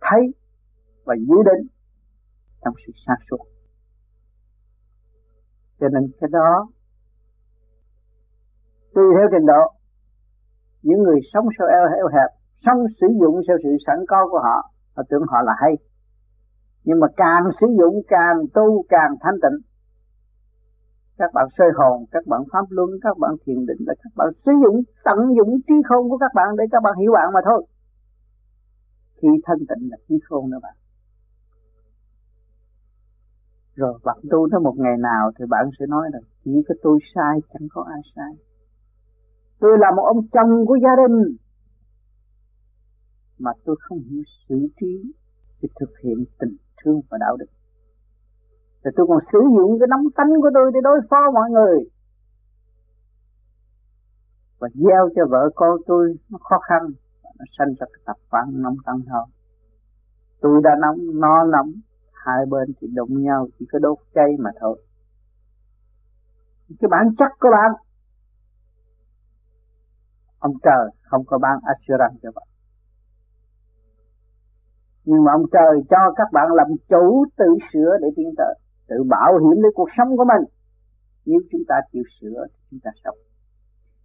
Thấy 0.00 0.20
và 1.04 1.14
dự 1.28 1.36
định 1.44 1.66
trong 2.64 2.74
sự 2.86 2.92
sáng 3.06 3.18
suốt 3.30 3.54
cho 5.84 5.88
nên 5.92 6.10
cái 6.20 6.28
đó, 6.32 6.66
tùy 8.94 9.04
theo 9.16 9.28
trình 9.32 9.46
độ, 9.46 9.62
những 10.82 11.02
người 11.02 11.20
sống 11.32 11.46
sao 11.58 11.68
eo 11.68 11.84
eo 11.96 12.08
hẹp, 12.08 12.30
sống 12.64 12.78
sử 13.00 13.06
dụng 13.20 13.40
theo 13.48 13.56
sự 13.62 13.70
sẵn 13.86 13.98
có 14.08 14.28
của 14.30 14.40
họ 14.46 14.70
họ 14.96 15.02
tưởng 15.10 15.22
họ 15.30 15.42
là 15.42 15.54
hay. 15.62 15.72
Nhưng 16.84 17.00
mà 17.00 17.06
càng 17.16 17.42
sử 17.60 17.66
dụng, 17.78 17.94
càng 18.08 18.36
tu, 18.54 18.84
càng 18.88 19.10
thanh 19.20 19.34
tịnh 19.42 19.58
các 21.18 21.30
bạn 21.34 21.46
sơi 21.58 21.68
hồn, 21.76 22.04
các 22.10 22.26
bạn 22.26 22.40
pháp 22.52 22.66
luân, 22.70 22.90
các 23.02 23.18
bạn 23.18 23.30
thiền 23.46 23.66
định, 23.66 23.82
là 23.86 23.94
các 24.02 24.12
bạn 24.16 24.28
sử 24.44 24.52
dụng, 24.64 24.82
tận 25.04 25.18
dụng 25.36 25.60
trí 25.66 25.74
khôn 25.88 26.08
của 26.10 26.18
các 26.18 26.30
bạn 26.34 26.48
để 26.58 26.64
các 26.72 26.80
bạn 26.84 26.94
hiểu 27.00 27.12
bạn 27.12 27.32
mà 27.34 27.40
thôi. 27.44 27.66
Khi 29.22 29.28
thanh 29.44 29.58
tịnh 29.58 29.90
là 29.90 29.96
trí 30.08 30.14
khôn 30.28 30.50
đó 30.50 30.58
bạn. 30.62 30.74
Rồi, 33.74 33.98
bạn 34.04 34.16
tu 34.30 34.48
tới 34.50 34.60
một 34.60 34.74
ngày 34.76 34.96
nào 34.98 35.30
thì 35.38 35.44
bạn 35.48 35.70
sẽ 35.78 35.86
nói 35.86 36.08
là 36.12 36.18
chỉ 36.44 36.52
có 36.68 36.74
tôi 36.82 36.98
sai, 37.14 37.38
chẳng 37.52 37.68
có 37.70 37.82
ai 37.82 38.00
sai. 38.16 38.32
Tôi 39.60 39.78
là 39.78 39.90
một 39.96 40.02
ông 40.02 40.26
chồng 40.32 40.66
của 40.66 40.78
gia 40.82 40.96
đình. 41.02 41.36
Mà 43.38 43.50
tôi 43.64 43.76
không 43.80 43.98
hiểu 43.98 44.22
xử 44.48 44.68
trí 44.80 45.12
để 45.62 45.68
thực 45.80 45.90
hiện 46.04 46.24
tình 46.38 46.56
thương 46.84 47.00
và 47.10 47.18
đạo 47.20 47.36
đức 47.36 47.46
thì 48.84 48.90
tôi 48.96 49.06
còn 49.08 49.18
sử 49.32 49.38
dụng 49.56 49.78
cái 49.80 49.86
nóng 49.90 50.06
tánh 50.16 50.30
của 50.42 50.50
tôi 50.54 50.70
để 50.74 50.80
đối 50.82 51.00
phó 51.10 51.30
mọi 51.34 51.50
người. 51.50 51.78
Và 54.58 54.68
gieo 54.74 55.08
cho 55.16 55.22
vợ 55.30 55.50
con 55.54 55.80
tôi 55.86 56.14
nó 56.30 56.38
khó 56.38 56.58
khăn, 56.58 56.82
nó 57.38 57.44
sanh 57.58 57.68
ra 57.68 57.86
cái 57.92 58.02
tập 58.06 58.16
quán 58.30 58.62
nóng 58.62 58.76
tánh 58.86 59.00
thôi. 59.10 59.26
tôi 60.40 60.60
đã 60.64 60.70
nóng 60.80 60.98
nó 61.20 61.44
nóng 61.44 61.72
hai 62.12 62.46
bên 62.50 62.68
thì 62.80 62.88
đụng 62.94 63.22
nhau, 63.22 63.48
chỉ 63.58 63.66
có 63.72 63.78
đốt 63.78 63.98
cháy 64.14 64.30
mà 64.38 64.50
thôi. 64.60 64.82
Cái 66.80 66.88
bản 66.90 67.14
chất 67.18 67.30
của 67.40 67.48
bạn. 67.52 67.70
Ông 70.38 70.52
trời 70.62 70.90
không 71.02 71.24
có 71.26 71.38
ban 71.38 71.58
assurance 71.62 72.18
cho 72.22 72.30
bạn. 72.34 72.46
Nhưng 75.04 75.24
mà 75.24 75.32
ông 75.32 75.44
trời 75.52 75.82
cho 75.90 76.12
các 76.16 76.28
bạn 76.32 76.48
làm 76.52 76.66
chủ 76.88 77.24
tự 77.36 77.58
sửa 77.72 77.98
để 78.02 78.08
tiến 78.16 78.34
tới 78.36 78.54
tự 78.88 78.96
bảo 79.08 79.32
hiểm 79.38 79.62
lấy 79.62 79.72
cuộc 79.74 79.88
sống 79.96 80.16
của 80.16 80.24
mình. 80.24 80.44
Nếu 81.26 81.40
chúng 81.52 81.62
ta 81.68 81.74
chịu 81.92 82.02
sửa 82.20 82.46
thì 82.52 82.58
chúng 82.70 82.80
ta 82.84 82.90
sống. 83.04 83.16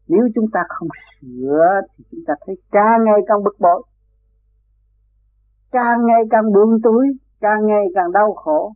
Nếu 0.08 0.28
chúng 0.36 0.46
ta 0.54 0.60
không 0.70 0.88
sửa 1.22 1.82
thì 1.98 2.04
chúng 2.12 2.20
ta 2.28 2.34
thấy 2.46 2.56
càng 2.72 3.04
ngày 3.06 3.20
càng 3.28 3.44
bực 3.44 3.56
bội. 3.60 3.84
Càng 5.72 6.06
ngày 6.06 6.22
càng 6.32 6.54
buông 6.54 6.82
túi 6.84 7.08
càng 7.39 7.65
ngày 7.68 7.86
càng 7.96 8.12
đau 8.12 8.34
khổ. 8.34 8.74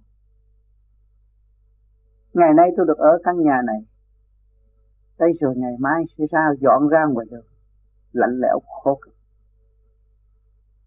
Ngày 2.33 2.53
nay 2.57 2.69
tôi 2.77 2.85
được 2.85 2.97
ở 2.97 3.19
căn 3.23 3.35
nhà 3.41 3.61
này. 3.65 3.79
Đây 5.19 5.29
rồi 5.41 5.53
ngày 5.57 5.73
mai 5.79 6.03
sẽ 6.17 6.23
ra, 6.31 6.49
dọn 6.59 6.87
ra 6.87 7.05
ngoài 7.11 7.25
đường. 7.31 7.45
Lạnh 8.11 8.39
lẽo 8.41 8.59
khổ 8.59 8.99
cực. 9.01 9.13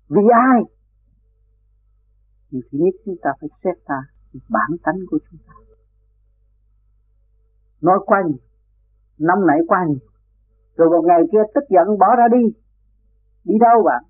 Vì 0.09 0.23
ai? 0.33 0.63
Thì 2.51 2.61
thứ 2.73 2.79
nhất 2.79 2.95
chúng 3.05 3.17
ta 3.23 3.31
phải 3.41 3.49
xét 3.65 3.85
ta 3.87 4.03
bản 4.49 4.71
tánh 4.83 4.99
của 5.11 5.19
chúng 5.31 5.41
ta. 5.47 5.53
Nói 7.81 7.99
quá 8.07 8.23
nhiều 8.27 8.39
nóng 9.19 9.47
nảy 9.47 9.59
quá 9.69 9.85
nhiều, 9.89 10.09
rồi 10.77 10.89
một 10.91 11.03
ngày 11.07 11.21
kia 11.33 11.39
tức 11.55 11.65
giận 11.71 11.99
bỏ 11.99 12.17
ra 12.17 12.25
đi. 12.33 12.45
Đi 13.45 13.55
đâu 13.61 13.83
bạn? 13.85 14.03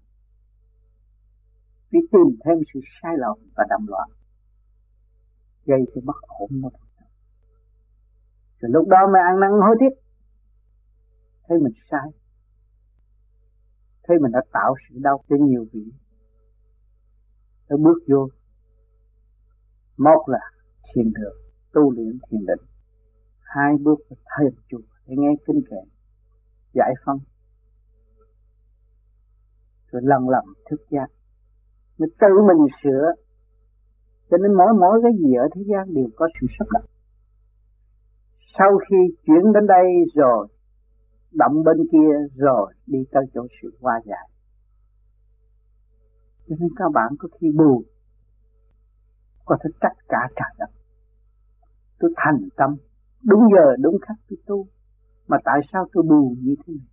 Đi 1.91 2.01
tìm 2.12 2.39
thêm 2.45 2.59
sự 2.75 2.81
sai 3.03 3.12
lầm 3.17 3.39
và 3.57 3.65
đầm 3.69 3.87
loạn, 3.87 4.09
gây 5.65 5.81
cho 5.95 6.01
bất 6.05 6.17
ổn 6.23 6.61
một 6.61 6.73
rồi 8.61 8.71
lúc 8.73 8.89
đó 8.89 8.99
mới 9.12 9.23
ăn 9.23 9.41
năn 9.41 9.51
hối 9.51 9.77
tiếc. 9.81 10.03
Thấy 11.49 11.59
mình 11.59 11.73
sai, 11.91 12.09
thấy 14.03 14.19
mình 14.19 14.33
đã 14.33 14.41
tạo 14.53 14.75
sự 14.89 14.99
đau 14.99 15.25
cho 15.29 15.37
nhiều 15.41 15.67
vị. 15.73 15.93
Nó 17.69 17.77
bước 17.77 17.99
vô 18.09 18.29
một 19.98 20.24
là 20.26 20.40
thiền 20.94 21.12
đường, 21.12 21.37
tu 21.72 21.90
luyện 21.90 22.18
thiền 22.30 22.40
định. 22.46 22.66
Hai 23.40 23.72
bước 23.82 23.98
là 24.09 24.16
thầy 24.24 24.46
chùa 24.68 24.78
để 25.06 25.14
nghe 25.18 25.28
kinh 25.46 25.61
kệ, 25.70 25.90
giải 26.72 26.94
phân 27.04 27.18
rồi 29.92 30.02
lần 30.04 30.28
lần 30.28 30.44
thức 30.70 30.80
giác. 30.90 31.06
Mới 31.98 32.09
tự 32.20 32.28
mình 32.48 32.66
sửa. 32.82 33.12
Cho 34.30 34.37
nên 34.37 34.54
mỗi 34.54 34.72
mỗi 34.80 35.00
cái 35.02 35.12
gì 35.20 35.35
ở 35.35 35.46
thế 35.54 35.62
gian 35.66 35.94
đều 35.94 36.09
có 36.16 36.28
sự 36.40 36.46
sắp 36.59 36.66
đặt. 36.72 36.85
Sau 38.59 38.78
khi 38.88 38.96
chuyển 39.26 39.52
đến 39.54 39.66
đây 39.66 39.87
rồi, 40.14 40.48
động 41.32 41.64
bên 41.64 41.76
kia 41.92 42.12
rồi, 42.35 42.74
đi 42.87 42.98
tới 43.12 43.24
chỗ 43.35 43.46
sự 43.62 43.76
hoa 43.80 44.00
giải. 44.04 44.28
Cho 46.48 46.56
nên 46.61 46.68
các 46.76 46.92
bạn 46.94 47.12
có 47.18 47.28
khi 47.40 47.46
buồn 47.59 47.82
có 49.46 49.56
thể 49.64 49.70
trách 49.80 49.96
cả 50.09 50.18
trời 50.37 50.52
đất. 50.59 50.70
Tôi 51.98 52.11
thành 52.16 52.48
tâm. 52.56 52.76
Đúng 53.22 53.40
giờ, 53.52 53.76
đúng 53.82 53.96
khắc 54.02 54.16
tôi 54.28 54.38
tu. 54.46 54.66
Mà 55.28 55.37
tại 55.44 55.61
sao 55.72 55.88
tôi 55.92 56.02
buồn 56.02 56.35
như 56.42 56.54
thế 56.66 56.74
này? 56.74 56.87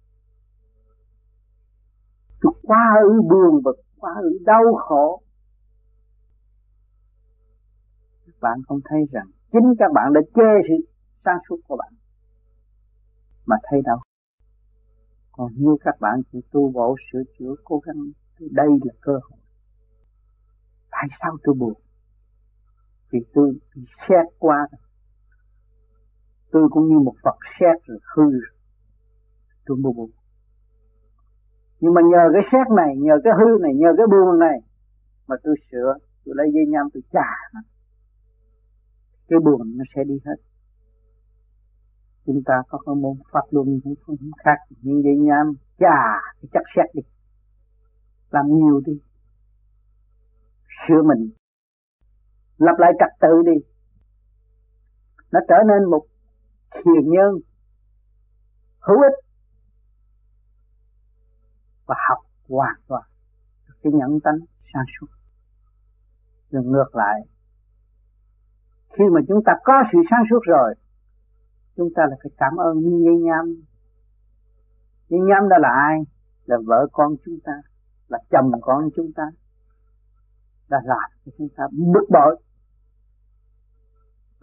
Tôi 2.41 2.53
quá 2.63 2.95
ư 3.03 3.21
buồn 3.21 3.61
và 3.65 3.71
quá 3.97 4.11
ư 4.21 4.29
đau 4.45 4.63
khổ. 4.75 5.21
Các 8.25 8.35
bạn 8.41 8.59
không 8.67 8.79
thấy 8.85 8.99
rằng 9.11 9.27
chính 9.51 9.73
các 9.79 9.91
bạn 9.93 10.13
đã 10.13 10.21
chê 10.35 10.67
sự 10.67 10.91
sáng 11.25 11.37
suốt 11.49 11.57
của 11.67 11.77
bạn. 11.77 11.93
Mà 13.45 13.55
thấy 13.63 13.81
đâu? 13.85 13.97
Còn 15.31 15.51
như 15.55 15.75
các 15.81 15.95
bạn 15.99 16.21
chỉ 16.31 16.39
tu 16.51 16.71
bổ 16.71 16.95
sửa 17.11 17.23
chữa, 17.39 17.55
cố 17.63 17.79
gắng 17.79 17.97
đây 18.39 18.67
là 18.85 18.93
cơ 19.01 19.11
hội. 19.11 19.39
Tại 20.91 21.07
sao 21.21 21.37
tôi 21.43 21.55
buồn? 21.59 21.73
Vì 23.13 23.19
tôi 23.33 23.51
bị 23.75 23.81
xét 24.09 24.25
qua. 24.39 24.67
Tôi 26.51 26.69
cũng 26.71 26.87
như 26.87 26.99
một 26.99 27.15
Phật 27.23 27.37
xét 27.59 27.83
rồi 27.85 27.99
hư. 28.15 28.31
Rồi 28.31 28.41
tôi 29.65 29.77
buồn 29.83 29.95
buồn. 29.95 30.11
Nhưng 31.79 31.93
mà 31.93 32.01
nhờ 32.01 32.23
cái 32.33 32.41
xét 32.51 32.75
này, 32.77 32.97
nhờ 32.97 33.13
cái 33.23 33.33
hư 33.39 33.61
này, 33.61 33.73
nhờ 33.75 33.87
cái 33.97 34.07
buồn 34.07 34.39
này 34.39 34.59
mà 35.27 35.35
tôi 35.43 35.55
sửa, 35.71 35.93
tôi 36.25 36.35
lấy 36.37 36.47
dây 36.53 36.65
nhám 36.67 36.87
tôi 36.93 37.03
chà 37.11 37.29
nó. 37.53 37.61
Cái 39.27 39.39
buồn 39.45 39.77
nó 39.77 39.83
sẽ 39.95 40.03
đi 40.03 40.19
hết. 40.25 40.35
Chúng 42.25 42.41
ta 42.45 42.53
có 42.67 42.77
cái 42.85 42.95
môn 42.95 43.17
pháp 43.31 43.45
luân 43.51 43.79
cũng 43.83 43.95
không 44.05 44.15
khác. 44.43 44.57
Nhưng 44.81 45.03
dây 45.03 45.17
nhám 45.17 45.53
chà 45.77 46.21
cái 46.41 46.49
chắc 46.53 46.63
xét 46.75 46.95
đi. 46.95 47.01
Làm 48.31 48.45
nhiều 48.47 48.81
đi. 48.85 48.93
Sửa 50.87 51.01
mình 51.03 51.29
lập 52.63 52.75
lại 52.77 52.91
trật 52.99 53.19
tự 53.21 53.41
đi. 53.45 53.57
Nó 55.31 55.39
trở 55.49 55.55
nên 55.67 55.89
một 55.91 56.05
thiền 56.71 57.09
nhân, 57.09 57.31
hữu 58.79 59.01
ích, 59.01 59.17
và 61.85 61.95
học 62.09 62.17
hoàn 62.49 62.75
toàn 62.87 63.03
cái 63.83 63.93
nhẫn 63.93 64.19
tánh 64.23 64.39
sáng 64.73 64.85
suốt. 64.99 65.07
Rồi 66.51 66.63
ngược 66.63 66.95
lại, 66.95 67.21
khi 68.89 69.03
mà 69.13 69.21
chúng 69.27 69.43
ta 69.45 69.53
có 69.63 69.73
sự 69.91 69.99
sáng 70.09 70.23
suốt 70.29 70.39
rồi, 70.43 70.73
chúng 71.75 71.89
ta 71.95 72.03
là 72.09 72.15
phải 72.23 72.31
cảm 72.37 72.55
ơn 72.57 72.77
như 72.79 72.97
nhây 73.05 73.17
nham. 73.17 73.45
Nhây 75.09 75.19
nham 75.19 75.49
đó 75.49 75.57
là 75.59 75.69
ai? 75.69 75.99
Là 76.45 76.57
vợ 76.65 76.87
con 76.91 77.15
chúng 77.25 77.39
ta, 77.43 77.53
là 78.07 78.19
chồng 78.29 78.51
con 78.61 78.89
chúng 78.95 79.11
ta, 79.15 79.23
đã 80.69 80.77
làm 80.85 81.09
cho 81.25 81.31
chúng 81.37 81.47
ta 81.57 81.63
bực 81.71 82.07
bội 82.09 82.41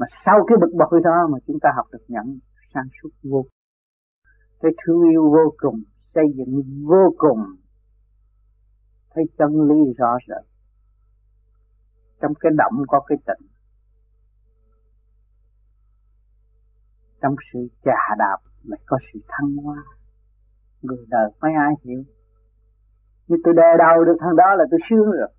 mà 0.00 0.06
sau 0.24 0.36
cái 0.48 0.56
bực 0.60 0.72
bội 0.80 1.00
đó 1.04 1.16
mà 1.32 1.38
chúng 1.46 1.58
ta 1.62 1.68
học 1.76 1.86
được 1.92 2.04
nhận 2.08 2.26
sáng 2.74 2.88
suốt 3.02 3.10
vô 3.22 3.42
cái 4.60 4.72
thương 4.86 5.10
yêu 5.10 5.30
vô 5.30 5.54
cùng, 5.56 5.82
xây 6.14 6.24
dựng 6.36 6.62
vô 6.88 7.14
cùng. 7.18 7.38
Thấy 9.14 9.24
chân 9.38 9.68
lý 9.68 9.92
rõ 9.98 10.18
rệt. 10.28 10.44
Trong 12.20 12.32
cái 12.40 12.52
động 12.58 12.72
có 12.88 13.00
cái 13.06 13.18
tịnh. 13.26 13.48
Trong 17.22 17.34
sự 17.52 17.58
trà 17.84 18.14
đạp 18.18 18.38
lại 18.62 18.80
có 18.86 18.98
sự 19.12 19.20
thăng 19.28 19.56
hoa. 19.56 19.82
Người 20.82 21.06
đời, 21.08 21.30
mấy 21.40 21.52
ai 21.52 21.72
hiểu? 21.84 22.02
Như 23.26 23.36
tôi 23.44 23.54
đè 23.54 23.76
đầu 23.78 24.04
được 24.04 24.16
thằng 24.20 24.36
đó 24.36 24.54
là 24.58 24.64
tôi 24.70 24.80
sướng 24.90 25.10
rồi 25.10 25.32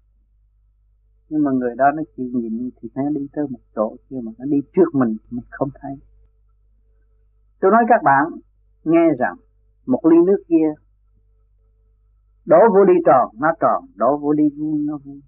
nhưng 1.32 1.44
mà 1.44 1.52
người 1.52 1.76
đó 1.78 1.86
nó 1.96 2.04
chịu 2.16 2.26
nhịn 2.34 2.70
thì 2.82 2.90
nó 2.96 3.02
đi 3.16 3.28
tới 3.34 3.46
một 3.50 3.60
chỗ 3.76 3.96
nhưng 4.10 4.26
mà 4.26 4.32
nó 4.40 4.46
đi 4.46 4.58
trước 4.76 4.90
mình 4.94 5.18
mình 5.30 5.46
không 5.50 5.70
thấy. 5.82 5.92
Tôi 7.60 7.72
nói 7.72 7.84
các 7.90 8.02
bạn, 8.04 8.24
nghe 8.84 9.08
rằng 9.20 9.36
một 9.86 10.06
ly 10.06 10.18
nước 10.26 10.44
kia, 10.48 10.70
đổ 12.46 12.58
vô 12.74 12.86
đi 12.86 12.94
tròn, 13.06 13.36
nó 13.40 13.48
tròn, 13.60 13.86
đổ 13.96 14.18
vô 14.18 14.34
đi 14.34 14.44
vuông, 14.58 14.86
nó 14.86 14.98
vuông. 15.04 15.20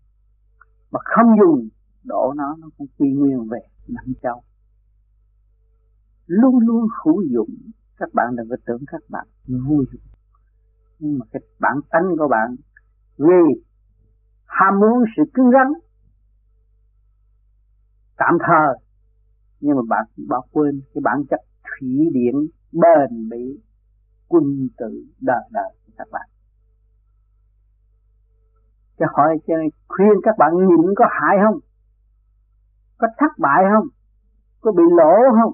Mà 0.91 0.99
không 1.03 1.27
dùng, 1.39 1.67
đổ 2.03 2.33
nó 2.35 2.55
nó 2.59 2.67
cũng 2.77 2.87
quy 2.97 3.09
nguyên 3.13 3.47
về 3.49 3.59
năm 3.87 4.05
châu. 4.21 4.41
Luôn 6.25 6.59
luôn 6.59 6.87
hữu 7.03 7.21
dụng. 7.21 7.55
Các 7.97 8.09
bạn 8.13 8.35
đừng 8.35 8.49
có 8.49 8.55
tưởng 8.65 8.81
các 8.87 9.01
bạn 9.09 9.27
vô 9.47 9.75
dụng. 9.91 10.07
Nhưng 10.99 11.19
mà 11.19 11.25
cái 11.31 11.41
bản 11.59 11.79
tánh 11.89 12.03
của 12.17 12.27
bạn, 12.27 12.55
vì 13.17 13.63
ham 14.45 14.79
muốn 14.79 15.03
sự 15.17 15.23
cứng 15.33 15.51
rắn 15.51 15.67
tạm 18.17 18.37
thời. 18.47 18.77
Nhưng 19.59 19.75
mà 19.75 19.81
bạn 19.89 20.05
bỏ 20.29 20.41
quên 20.51 20.81
cái 20.93 21.01
bản 21.03 21.23
chất 21.29 21.39
thủy 21.63 22.09
điển 22.13 22.35
bền 22.71 23.29
bỉ, 23.29 23.61
quân 24.27 24.43
tử 24.77 25.05
đời 25.21 25.43
đời 25.51 25.75
của 25.85 25.91
các 25.97 26.07
bạn. 26.11 26.29
Cho 28.99 29.05
hỏi, 29.13 29.37
cho 29.47 29.53
khuyên 29.87 30.13
các 30.23 30.35
bạn 30.37 30.51
nhịn 30.53 30.93
có 30.95 31.05
hại 31.09 31.37
không? 31.45 31.59
Có 32.97 33.07
thất 33.17 33.31
bại 33.37 33.63
không? 33.75 33.87
Có 34.61 34.71
bị 34.71 34.83
lỗ 34.97 35.13
không? 35.41 35.53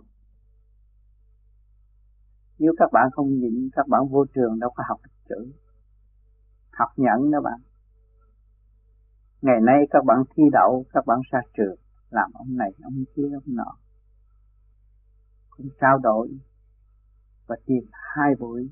Nếu 2.60 2.74
các 2.78 2.90
bạn 2.92 3.10
không 3.12 3.28
nhịn, 3.28 3.70
các 3.74 3.88
bạn 3.88 4.02
vô 4.12 4.26
trường 4.36 4.60
đâu 4.60 4.70
có 4.76 4.84
học 4.88 5.00
được 5.04 5.12
chữ 5.30 5.52
học 6.80 6.90
nhẫn 6.96 7.32
đó 7.32 7.42
bạn. 7.42 7.60
Ngày 9.42 9.62
nay 9.62 9.78
các 9.90 10.06
bạn 10.06 10.24
thi 10.36 10.44
đậu, 10.52 10.86
các 10.94 11.06
bạn 11.06 11.20
ra 11.32 11.40
trường 11.58 11.76
làm 12.10 12.32
ông 12.34 12.58
này, 12.58 12.72
ông 12.84 13.04
kia, 13.16 13.30
ông 13.34 13.56
nọ. 13.56 13.78
Cũng 15.50 15.70
trao 15.82 15.98
đổi 15.98 16.30
và 17.48 17.56
tìm 17.66 17.84
hai 17.92 18.36
buổi. 18.40 18.70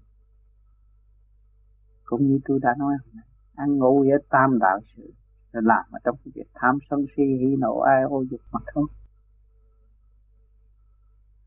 Cũng 2.06 2.28
như 2.28 2.39
tôi 2.45 2.60
đã 2.62 2.76
nói 2.78 2.97
hôm 3.06 3.15
nay 3.15 3.26
ăn 3.58 3.78
ngủ 3.78 4.00
với 4.00 4.19
tam 4.30 4.60
đạo 4.60 4.80
sự, 4.95 5.13
rồi 5.54 5.63
làm 5.65 5.86
ở 5.91 6.00
trong 6.04 6.15
cái 6.26 6.32
việc 6.36 6.50
tham 6.54 6.78
sân 6.89 7.06
si, 7.15 7.23
hỉ 7.23 7.56
nộ, 7.60 7.80
ai 7.80 8.04
ô 8.04 8.23
dục 8.32 8.41
mà 8.52 8.60
thôi. 8.73 8.88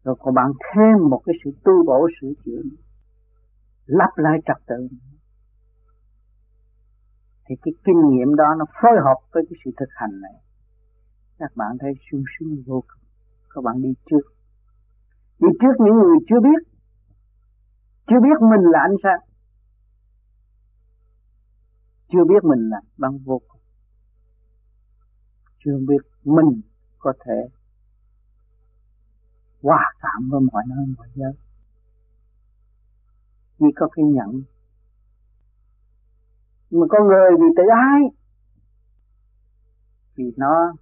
Rồi 0.04 0.16
còn 0.18 0.34
bạn 0.34 0.52
thêm 0.74 1.08
một 1.10 1.22
cái 1.26 1.34
sự 1.44 1.50
tu 1.64 1.72
bổ 1.86 2.08
sửa 2.20 2.32
chữa 2.44 2.62
lắp 3.86 4.10
lại 4.16 4.38
trật 4.46 4.56
tự. 4.66 4.88
Thì 7.48 7.54
cái 7.62 7.74
kinh 7.84 8.00
nghiệm 8.10 8.34
đó 8.36 8.54
nó 8.58 8.64
phối 8.82 8.92
hợp 9.04 9.16
với 9.32 9.42
cái 9.50 9.58
sự 9.64 9.70
thực 9.76 9.88
hành 9.94 10.20
này 10.20 10.32
các 11.40 11.56
bạn 11.56 11.76
thấy 11.80 11.92
sung 12.10 12.24
sướng 12.38 12.62
vô 12.66 12.80
cùng. 12.88 13.02
Các 13.54 13.60
bạn 13.64 13.82
đi 13.82 13.88
trước. 14.10 14.24
Đi 15.38 15.48
trước 15.60 15.74
những 15.84 15.94
người 15.94 16.16
chưa 16.28 16.40
biết. 16.40 16.60
Chưa 18.08 18.20
biết 18.22 18.36
mình 18.50 18.64
là 18.72 18.80
ánh 18.88 18.96
sáng. 19.02 19.28
Chưa 22.12 22.24
biết 22.28 22.44
mình 22.44 22.68
là 22.70 22.80
băng 22.98 23.18
vô 23.18 23.40
cùng. 23.48 23.60
Chưa 25.64 25.78
biết 25.88 26.02
mình 26.24 26.60
có 26.98 27.12
thể 27.24 27.48
hòa 29.62 29.92
cảm 30.00 30.28
với 30.30 30.40
mọi 30.52 30.62
nơi, 30.68 30.86
mọi 30.96 31.08
giới 31.14 31.32
chỉ 33.58 33.66
có 33.76 33.88
cái 33.92 34.04
nhận. 34.04 34.42
Mà 36.70 36.86
con 36.88 37.06
người 37.08 37.30
vì 37.40 37.46
tự 37.56 37.62
ái, 37.72 38.00
vì 40.16 40.24
nó 40.36 40.72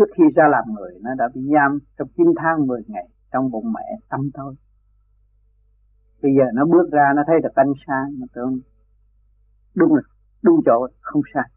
trước 0.00 0.10
khi 0.16 0.24
ra 0.36 0.44
làm 0.50 0.64
người, 0.74 0.98
nó 1.02 1.10
đã 1.18 1.28
bị 1.34 1.40
giam 1.54 1.78
trong 1.98 2.08
9 2.16 2.26
tháng 2.36 2.66
10 2.66 2.82
ngày 2.86 3.08
trong 3.32 3.50
bụng 3.50 3.72
mẹ 3.72 3.98
tâm 4.08 4.20
thôi. 4.34 4.54
Bây 6.22 6.32
giờ 6.36 6.44
nó 6.54 6.64
bước 6.66 6.90
ra, 6.92 7.12
nó 7.16 7.22
thấy 7.26 7.36
được 7.42 7.54
ánh 7.54 7.72
sáng 7.86 8.06
mà 8.20 8.26
tưởng 8.34 8.60
đúng 9.74 9.94
là 9.94 10.02
đúng 10.42 10.60
chỗ, 10.66 10.86
không 11.00 11.22
sai. 11.34 11.50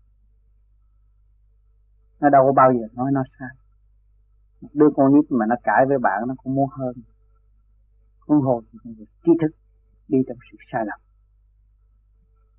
Nó 2.19 2.29
đâu 2.29 2.45
có 2.45 2.51
bao 2.53 2.73
giờ 2.73 2.87
nói 2.93 3.11
nó 3.13 3.23
sai. 3.39 3.49
Đứa 4.73 4.89
con 4.95 5.13
nít 5.15 5.25
mà 5.29 5.45
nó 5.45 5.55
cãi 5.63 5.85
với 5.87 5.97
bạn, 5.97 6.23
nó 6.27 6.35
cũng 6.43 6.55
muốn 6.55 6.69
hơn. 6.69 6.95
Huống 8.27 8.41
hồ 8.41 8.61
trí 9.25 9.31
thức 9.41 9.51
đi 10.07 10.17
trong 10.27 10.37
sự 10.51 10.57
sai 10.71 10.85
lầm. 10.85 10.99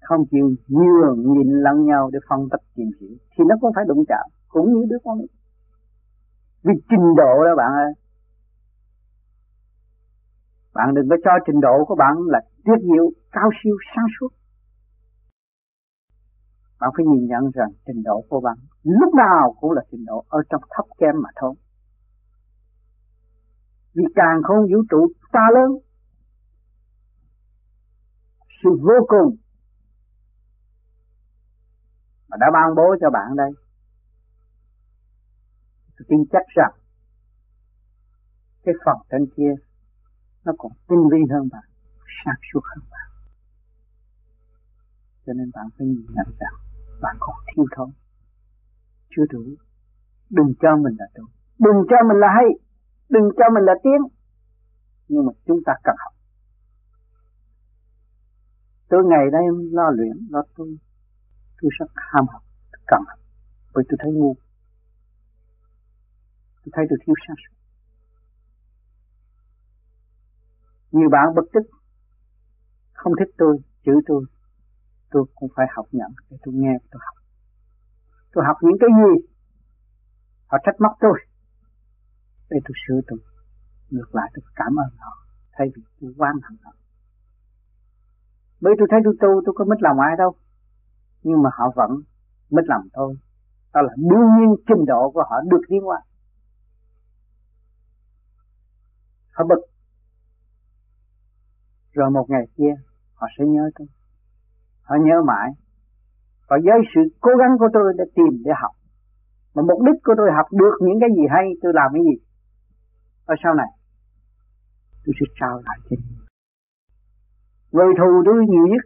Không 0.00 0.26
chịu 0.30 0.54
nhường 0.68 1.32
nhìn 1.32 1.52
lẫn 1.52 1.86
nhau 1.86 2.10
để 2.12 2.18
phân 2.28 2.48
tích 2.50 2.62
tìm 2.74 2.90
hiểu, 3.00 3.16
thì 3.36 3.44
nó 3.48 3.54
cũng 3.60 3.72
phải 3.74 3.84
đụng 3.88 4.04
chạm 4.08 4.26
cũng 4.48 4.74
như 4.74 4.86
đứa 4.90 4.98
con 5.04 5.18
nít 5.18 5.30
vì 6.64 6.72
trình 6.90 7.14
độ 7.16 7.44
đó 7.44 7.54
bạn 7.56 7.72
ơi. 7.72 7.92
Bạn 10.74 10.94
đừng 10.94 11.08
có 11.10 11.16
cho 11.24 11.30
trình 11.46 11.60
độ 11.60 11.84
của 11.88 11.94
bạn 11.94 12.14
là 12.26 12.40
tuyệt 12.64 12.78
diệu 12.82 13.10
cao 13.32 13.50
siêu, 13.62 13.76
sáng 13.96 14.06
suốt. 14.20 14.28
Bạn 16.80 16.90
phải 16.96 17.06
nhìn 17.06 17.26
nhận 17.26 17.50
rằng 17.54 17.70
trình 17.86 18.02
độ 18.02 18.24
của 18.28 18.40
bạn 18.40 18.56
lúc 18.82 19.14
nào 19.14 19.54
cũng 19.60 19.72
là 19.72 19.82
trình 19.90 20.04
độ 20.04 20.24
ở 20.28 20.38
trong 20.50 20.62
thấp 20.76 20.84
kém 20.98 21.14
mà 21.22 21.28
thôi. 21.36 21.54
Vì 23.94 24.04
càng 24.14 24.42
không 24.42 24.56
vũ 24.56 24.78
trụ 24.90 25.08
ta 25.32 25.46
lớn, 25.54 25.70
sự 28.62 28.70
vô 28.82 29.06
cùng 29.08 29.36
mà 32.28 32.36
đã 32.40 32.46
ban 32.52 32.74
bố 32.76 32.96
cho 33.00 33.10
bạn 33.10 33.36
đây 33.36 33.50
tôi 35.96 36.06
tin 36.08 36.18
chắc 36.32 36.46
rằng 36.56 36.72
cái 38.64 38.74
phần 38.84 38.96
trên 39.10 39.26
kia 39.36 39.52
nó 40.44 40.52
còn 40.58 40.72
tinh 40.88 41.08
vi 41.12 41.18
hơn 41.32 41.48
bạn, 41.52 41.64
sáng 42.24 42.40
suốt 42.52 42.60
hơn 42.64 42.84
bạn. 42.90 43.08
Cho 45.26 45.32
nên 45.32 45.50
bạn 45.54 45.66
phải 45.78 45.86
nhìn 45.86 46.06
nhận 46.14 46.26
rằng 46.40 46.54
bạn 47.02 47.16
còn 47.20 47.36
thiếu 47.46 47.64
thốn. 47.76 47.90
Chưa 49.16 49.22
đủ 49.30 49.44
đừng 50.30 50.54
cho 50.60 50.76
mình 50.76 50.94
là 50.98 51.06
đủ 51.14 51.24
đừng 51.58 51.78
cho 51.90 51.96
mình 52.08 52.16
là 52.16 52.28
hay, 52.36 52.48
đừng 53.08 53.28
cho 53.38 53.44
mình 53.54 53.64
là 53.64 53.74
tiếng. 53.82 54.02
Nhưng 55.08 55.26
mà 55.26 55.32
chúng 55.46 55.60
ta 55.66 55.72
cần 55.84 55.96
học. 55.98 56.14
Tôi 58.88 59.04
ngày 59.04 59.24
đây 59.32 59.42
lo 59.72 59.90
luyện, 59.90 60.16
lo 60.30 60.42
tu, 60.56 60.64
tôi 61.62 61.70
rất 61.78 61.86
ham 61.96 62.24
học, 62.28 62.42
cần 62.86 63.02
học. 63.06 63.18
Bởi 63.74 63.84
tôi 63.88 63.98
thấy 64.02 64.12
ngu 64.12 64.36
tôi 66.64 66.70
thấy 66.74 66.84
tôi 66.88 66.98
thiếu 67.06 67.14
sáng 67.26 67.36
suốt 67.42 67.54
nhiều 70.94 71.08
bạn 71.10 71.34
bực 71.36 71.46
tức. 71.52 71.64
Không 72.92 73.12
thích 73.18 73.34
tôi, 73.38 73.56
chửi 73.84 73.94
tôi. 74.06 74.24
Tôi 75.10 75.24
cũng 75.34 75.48
phải 75.56 75.66
học 75.76 75.86
nhận 75.92 76.10
để 76.30 76.36
tôi 76.44 76.54
nghe, 76.54 76.74
tôi 76.90 77.00
học. 77.06 77.16
Tôi 78.32 78.44
học 78.46 78.56
những 78.62 78.78
cái 78.80 78.90
gì? 79.00 79.26
Họ 80.46 80.58
trách 80.64 80.80
móc 80.80 80.92
tôi. 81.00 81.18
Để 82.50 82.58
tôi 82.64 82.74
sửa 82.86 83.00
tôi 83.06 83.18
ngược 83.90 84.14
lại, 84.14 84.30
tôi 84.34 84.42
cảm 84.54 84.72
ơn 84.84 84.90
họ. 84.98 85.12
Thay 85.52 85.66
vì 85.76 85.82
tôi 86.00 86.14
quan 86.18 86.34
hận 86.42 86.58
họ. 86.64 86.72
Bởi 88.60 88.74
tôi 88.78 88.88
thấy 88.90 89.00
tôi 89.04 89.14
tu, 89.20 89.42
tôi 89.44 89.54
có 89.56 89.64
mất 89.64 89.76
lòng 89.80 89.98
ai 90.00 90.16
đâu. 90.18 90.34
Nhưng 91.22 91.42
mà 91.42 91.50
họ 91.52 91.72
vẫn 91.76 91.90
mất 92.50 92.62
lòng 92.66 92.86
tôi. 92.92 93.14
Đó 93.74 93.80
là 93.82 93.94
đương 93.96 94.28
nhiên 94.36 94.50
trình 94.68 94.84
độ 94.86 95.10
của 95.14 95.24
họ 95.30 95.36
được 95.50 95.60
tiến 95.68 95.88
qua 95.88 96.00
họ 99.34 99.44
bực. 99.44 99.62
Rồi 101.92 102.10
một 102.10 102.26
ngày 102.28 102.46
kia, 102.56 102.74
họ 103.14 103.26
sẽ 103.38 103.44
nhớ 103.44 103.70
tôi. 103.74 103.88
Họ 104.82 104.96
nhớ 105.00 105.22
mãi. 105.26 105.50
Và 106.48 106.56
với 106.64 106.78
sự 106.94 107.00
cố 107.20 107.30
gắng 107.40 107.58
của 107.58 107.68
tôi 107.72 107.94
để 107.98 108.04
tìm 108.14 108.42
để 108.44 108.52
học. 108.62 108.74
Mà 109.54 109.62
mục 109.62 109.80
đích 109.86 110.02
của 110.04 110.14
tôi 110.16 110.30
học 110.36 110.46
được 110.52 110.74
những 110.80 110.98
cái 111.00 111.08
gì 111.16 111.24
hay, 111.30 111.44
tôi 111.62 111.72
làm 111.74 111.90
cái 111.94 112.02
gì. 112.08 112.16
Ở 113.26 113.34
sau 113.42 113.54
này, 113.54 113.70
tôi 115.04 115.14
sẽ 115.20 115.26
trao 115.40 115.60
lại 115.66 115.78
cho 115.90 115.96
người. 117.72 117.94
Thù 117.98 118.22
tôi 118.26 118.34
nhiều 118.48 118.66
nhất, 118.72 118.84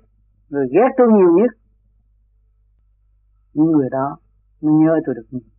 người 0.49 0.67
ghét 0.75 0.91
tôi 0.99 1.09
nhiều 1.19 1.33
nhất. 1.39 1.51
Những 3.55 3.73
người 3.73 3.89
đó 3.91 4.19
mới 4.61 4.75
nhớ 4.75 5.01
tôi 5.07 5.15
được 5.15 5.27
nhiều 5.31 5.59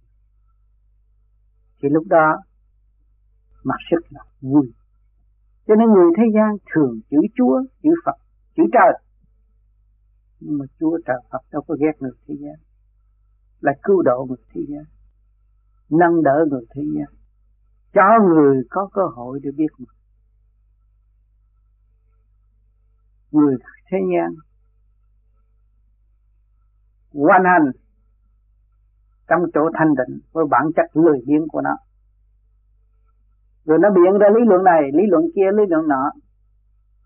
thì 1.82 1.90
lúc 1.92 2.04
đó 2.08 2.38
mà 3.64 3.76
rất 3.90 4.04
là 4.10 4.22
vui 4.42 4.74
cho 5.70 5.76
nên 5.76 5.88
người 5.90 6.12
thế 6.18 6.24
gian 6.36 6.58
thường 6.74 7.00
chữ 7.10 7.18
Chúa, 7.36 7.62
chữ 7.84 7.90
Phật, 8.06 8.16
chữ 8.56 8.64
trời. 8.74 9.02
Nhưng 10.40 10.58
mà 10.58 10.66
Chúa 10.80 11.00
trời 11.06 11.18
Phật 11.32 11.42
đâu 11.52 11.62
có 11.68 11.76
ghét 11.80 11.92
người 12.00 12.12
thế 12.28 12.36
gian. 12.40 12.56
Là 13.62 13.72
cứu 13.84 14.02
độ 14.02 14.26
người 14.30 14.38
thế 14.54 14.62
gian. 14.70 14.84
Nâng 15.90 16.24
đỡ 16.24 16.46
người 16.50 16.66
thế 16.76 16.82
gian. 16.96 17.06
Cho 17.94 18.26
người 18.28 18.64
có 18.70 18.90
cơ 18.94 19.02
hội 19.16 19.40
để 19.44 19.50
biết 19.58 19.68
mình. 19.78 19.90
Người 23.32 23.58
thế 23.92 23.98
gian 24.14 24.34
hoàn 27.14 27.44
hành 27.44 27.72
trong 29.28 29.42
chỗ 29.54 29.62
thanh 29.74 29.96
định 29.96 30.20
với 30.32 30.46
bản 30.50 30.66
chất 30.76 30.86
lười 30.94 31.20
biếng 31.28 31.48
của 31.48 31.62
nó 31.62 31.78
rồi 33.70 33.80
nó 33.82 33.90
biện 33.90 34.20
ra 34.20 34.28
lý 34.36 34.42
luận 34.46 34.64
này, 34.64 34.82
lý 34.94 35.04
luận 35.08 35.24
kia, 35.36 35.52
lý 35.58 35.64
luận 35.70 35.88
nọ. 35.88 36.12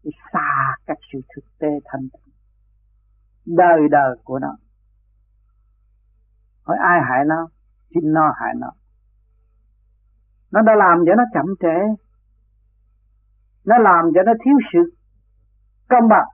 Thì 0.03 0.09
xa 0.33 0.75
các 0.85 0.97
sự 1.13 1.19
thực 1.35 1.45
tế 1.59 1.67
thanh 1.85 2.01
tịnh. 2.01 2.33
Đời 3.45 3.79
đời 3.91 4.15
của 4.23 4.39
nó. 4.39 4.57
Hỏi 6.63 6.77
ai 6.79 7.01
hại 7.09 7.25
nó? 7.25 7.47
Chính 7.89 8.13
nó 8.13 8.33
hại 8.35 8.53
nó. 8.57 8.71
Nó 10.51 10.61
đã 10.61 10.75
làm 10.75 10.97
cho 11.05 11.15
nó 11.15 11.23
chậm 11.33 11.45
trễ. 11.59 12.03
Nó 13.65 13.77
làm 13.77 14.05
cho 14.15 14.21
nó 14.25 14.33
thiếu 14.45 14.57
sự 14.73 14.79
công 15.89 16.07
bằng. 16.09 16.27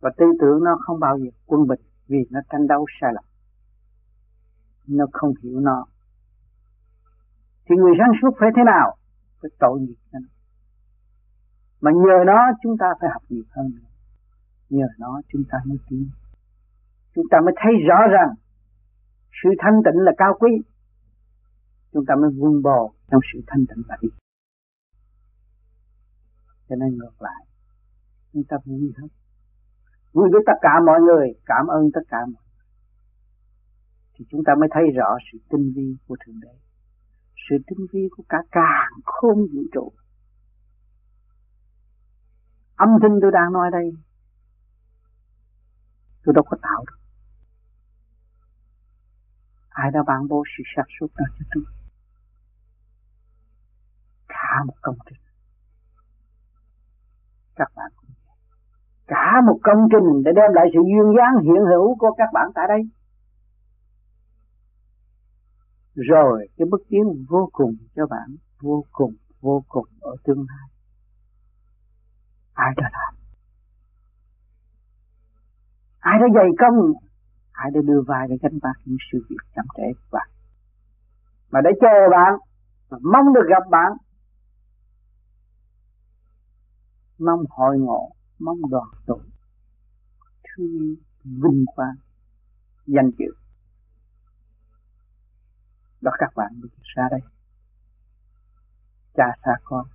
Và 0.00 0.10
tư 0.16 0.26
tưởng 0.40 0.64
nó 0.64 0.76
không 0.80 1.00
bao 1.00 1.18
giờ 1.18 1.30
quân 1.46 1.66
bình 1.66 1.80
vì 2.08 2.18
nó 2.30 2.40
tranh 2.50 2.66
đấu 2.66 2.86
sai 3.00 3.12
lầm. 3.14 3.24
Nó 4.86 5.06
không 5.12 5.32
hiểu 5.42 5.60
nó 5.60 5.86
thì 7.64 7.76
người 7.76 7.94
sáng 7.98 8.12
suốt 8.22 8.30
phải 8.40 8.50
thế 8.56 8.62
nào? 8.66 8.96
Phải 9.40 9.50
tội 9.58 9.80
nghiệp 9.80 10.00
cho 10.12 10.18
nó. 10.18 10.28
Mà 11.80 11.90
nhờ 11.90 12.24
nó 12.26 12.38
chúng 12.62 12.76
ta 12.78 12.86
phải 13.00 13.10
học 13.12 13.22
nhiều 13.28 13.44
hơn 13.50 13.70
nữa. 13.74 13.88
Nhờ 14.70 14.86
nó 14.98 15.20
chúng 15.32 15.42
ta 15.50 15.58
mới 15.66 15.78
tiến. 15.88 16.10
Chúng 17.14 17.24
ta 17.30 17.40
mới 17.44 17.54
thấy 17.62 17.72
rõ 17.88 17.98
rằng 18.10 18.30
sự 19.42 19.48
thanh 19.58 19.82
tịnh 19.84 20.00
là 20.06 20.12
cao 20.16 20.32
quý. 20.40 20.50
Chúng 21.92 22.04
ta 22.08 22.14
mới 22.14 22.30
vun 22.38 22.62
bò 22.62 22.90
trong 23.10 23.20
sự 23.32 23.40
thanh 23.46 23.66
tịnh 23.66 23.82
và 23.88 23.96
đi 24.02 24.08
cho 26.72 26.76
nên 26.76 26.96
ngược 26.96 27.22
lại, 27.22 27.44
chúng 28.32 28.42
ta 28.48 28.56
vui 28.64 28.92
hết 28.96 29.08
vui 30.12 30.28
với 30.32 30.42
tất 30.46 30.58
cả 30.60 30.80
mọi 30.86 31.00
người, 31.00 31.28
cảm 31.46 31.66
ơn 31.66 31.90
tất 31.94 32.00
cả 32.08 32.18
mọi 32.18 32.42
người. 32.54 32.66
Thì 34.14 34.24
chúng 34.30 34.44
ta 34.46 34.54
mới 34.60 34.68
thấy 34.72 34.82
rõ 34.96 35.16
sự 35.32 35.38
tinh 35.50 35.72
vi 35.76 35.96
của 36.06 36.16
thượng 36.26 36.40
đế 36.40 36.54
sự 37.50 37.56
tinh 37.66 37.86
vi 37.92 38.08
của 38.16 38.24
cả 38.28 38.38
càng 38.50 38.90
khôn 39.04 39.38
vũ 39.38 39.62
trụ. 39.72 39.92
Âm 42.76 42.88
thanh 43.02 43.18
tôi 43.22 43.30
đang 43.32 43.52
nói 43.52 43.70
đây, 43.72 43.92
tôi 46.24 46.34
đâu 46.34 46.44
có 46.46 46.56
tạo 46.62 46.84
được. 46.86 46.98
Ai 49.68 49.90
đã 49.90 50.00
ban 50.06 50.28
bố 50.28 50.42
sự 50.56 50.62
sáng 50.76 50.86
suốt 51.00 51.06
đó 51.16 51.24
cho 51.38 51.44
tôi? 51.54 51.64
Cả 54.28 54.64
một 54.66 54.74
công 54.82 54.96
trình. 55.06 55.18
Các 57.54 57.68
bạn 57.76 57.90
cũng 57.96 58.10
cả 59.06 59.40
một 59.46 59.58
công 59.62 59.88
trình 59.92 60.22
để 60.24 60.30
đem 60.36 60.50
lại 60.52 60.66
sự 60.74 60.80
duyên 60.90 61.08
dáng 61.18 61.34
hiện 61.44 61.62
hữu 61.70 61.96
của 61.98 62.14
các 62.18 62.28
bạn 62.32 62.48
tại 62.54 62.64
đây 62.68 62.82
rồi, 65.94 66.48
cái 66.56 66.66
bước 66.70 66.82
tiến 66.88 67.02
vô 67.28 67.48
cùng 67.52 67.76
cho 67.96 68.06
bạn, 68.06 68.36
vô 68.60 68.84
cùng 68.92 69.14
vô 69.40 69.64
cùng 69.68 69.86
ở 70.00 70.16
tương 70.24 70.46
lai. 70.48 70.68
Ai 72.52 72.72
đã 72.76 72.90
làm? 72.92 73.14
Ai 75.98 76.18
đã 76.20 76.26
dày 76.34 76.48
công? 76.58 76.92
Ai 77.52 77.70
đã 77.74 77.80
đưa 77.84 78.02
vai 78.06 78.28
để 78.28 78.36
gánh 78.42 78.58
vác 78.62 78.76
những 78.84 78.96
sự 79.12 79.18
việc 79.30 79.36
chậm 79.54 79.64
trễ 79.76 79.82
của 79.92 80.08
bạn? 80.12 80.28
Mà 81.50 81.60
để 81.64 81.70
chờ 81.80 82.10
bạn, 82.10 82.32
mà 82.90 82.98
mong 83.12 83.34
được 83.34 83.46
gặp 83.48 83.70
bạn, 83.70 83.92
mong 87.18 87.40
hội 87.48 87.78
ngộ, 87.78 88.12
mong 88.38 88.58
đoàn 88.70 88.88
tụ, 89.06 89.20
thương, 90.44 90.94
vinh 91.24 91.64
quang, 91.74 91.94
danh 92.86 93.10
dự 93.18 93.41
đó 96.02 96.10
các 96.18 96.32
bạn 96.36 96.52
đi 96.62 96.68
xa 96.96 97.08
đây. 97.10 97.20
Cha 99.14 99.24
xa 99.44 99.52
con. 99.64 99.86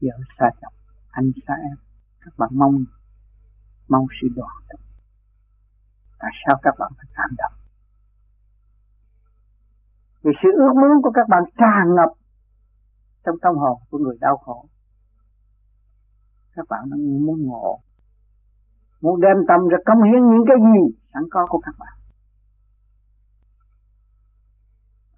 Vợ 0.00 0.10
xa 0.38 0.46
chồng. 0.60 0.72
Anh 1.10 1.30
xa 1.46 1.54
em. 1.54 1.76
Các 2.20 2.32
bạn 2.38 2.50
mong 2.52 2.84
mong 3.88 4.06
sự 4.20 4.28
đoàn 4.36 4.56
tụ. 4.68 4.78
Tại 6.18 6.30
sao 6.46 6.58
các 6.62 6.74
bạn 6.78 6.92
phải 6.96 7.06
cảm 7.14 7.30
động? 7.38 7.52
Vì 10.22 10.32
sự 10.42 10.48
ước 10.56 10.72
muốn 10.74 11.02
của 11.02 11.10
các 11.14 11.28
bạn 11.28 11.42
tràn 11.58 11.94
ngập 11.96 12.08
trong 13.24 13.36
tâm 13.42 13.54
hồn 13.56 13.78
của 13.90 13.98
người 13.98 14.16
đau 14.20 14.36
khổ. 14.36 14.66
Các 16.54 16.66
bạn 16.68 16.90
muốn 17.26 17.42
ngộ 17.42 17.80
muốn 19.00 19.20
đem 19.20 19.36
tâm 19.48 19.68
ra 19.68 19.78
cống 19.86 20.02
hiến 20.02 20.22
những 20.30 20.44
cái 20.48 20.56
gì 20.60 20.98
sẵn 21.14 21.22
có 21.30 21.46
của 21.48 21.60
các 21.64 21.74
bạn. 21.78 21.97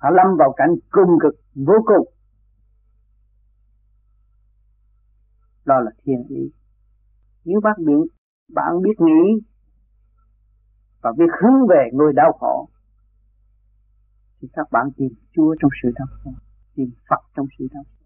Họ 0.01 0.11
lâm 0.11 0.27
vào 0.39 0.53
cảnh 0.57 0.75
cung 0.91 1.19
cực, 1.23 1.35
vô 1.55 1.75
cùng. 1.85 2.15
Đó 5.65 5.81
là 5.81 5.91
thiên 6.05 6.25
ý. 6.29 6.53
Nếu 7.45 7.61
bác 7.61 7.79
biết 7.79 8.07
bạn 8.55 8.83
biết 8.83 9.01
nghĩ 9.01 9.47
và 11.03 11.13
biết 11.19 11.31
hướng 11.43 11.69
về 11.69 11.91
người 11.93 12.13
đau 12.13 12.33
khổ, 12.41 12.69
thì 14.41 14.49
các 14.53 14.67
bạn 14.73 14.87
tìm 14.97 15.09
Chúa 15.33 15.55
trong 15.61 15.71
sự 15.83 15.89
đau 15.95 16.07
khổ, 16.11 16.31
tìm 16.75 16.91
Phật 17.09 17.21
trong 17.37 17.47
sự 17.59 17.67
đau 17.73 17.83
khổ 17.85 18.01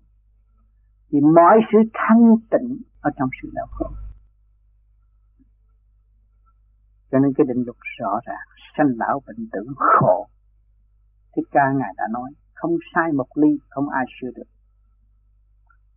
thì 1.15 1.21
mọi 1.21 1.57
sự 1.73 1.79
thanh 1.95 2.37
tịnh 2.51 2.83
ở 3.01 3.11
trong 3.17 3.29
sự 3.43 3.51
đau 3.55 3.67
khổ. 3.71 3.91
Cho 7.11 7.19
nên 7.19 7.33
cái 7.37 7.45
định 7.49 7.65
luật 7.67 7.77
rõ 7.99 8.21
ràng, 8.27 8.47
sanh 8.77 8.87
lão 8.97 9.23
bệnh 9.27 9.49
tử 9.53 9.61
khổ. 9.77 10.29
Thích 11.37 11.49
Ca 11.51 11.73
Ngài 11.79 11.93
đã 11.97 12.05
nói, 12.13 12.31
không 12.55 12.77
sai 12.95 13.13
một 13.13 13.27
ly, 13.35 13.59
không 13.69 13.89
ai 13.89 14.05
sửa 14.21 14.31
được. 14.37 14.51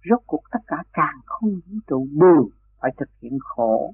Rốt 0.10 0.19
cuộc 0.28 0.41
tất 0.52 0.60
cả 0.67 0.84
càng 0.93 1.19
không 1.26 1.50
vũ 1.50 1.78
trụ 1.88 2.08
đều 2.12 2.50
phải 2.82 2.91
thực 2.97 3.10
hiện 3.21 3.38
khổ 3.43 3.93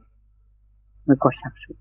mới 1.05 1.17
có 1.19 1.29
sáng 1.43 1.53
suốt. 1.67 1.75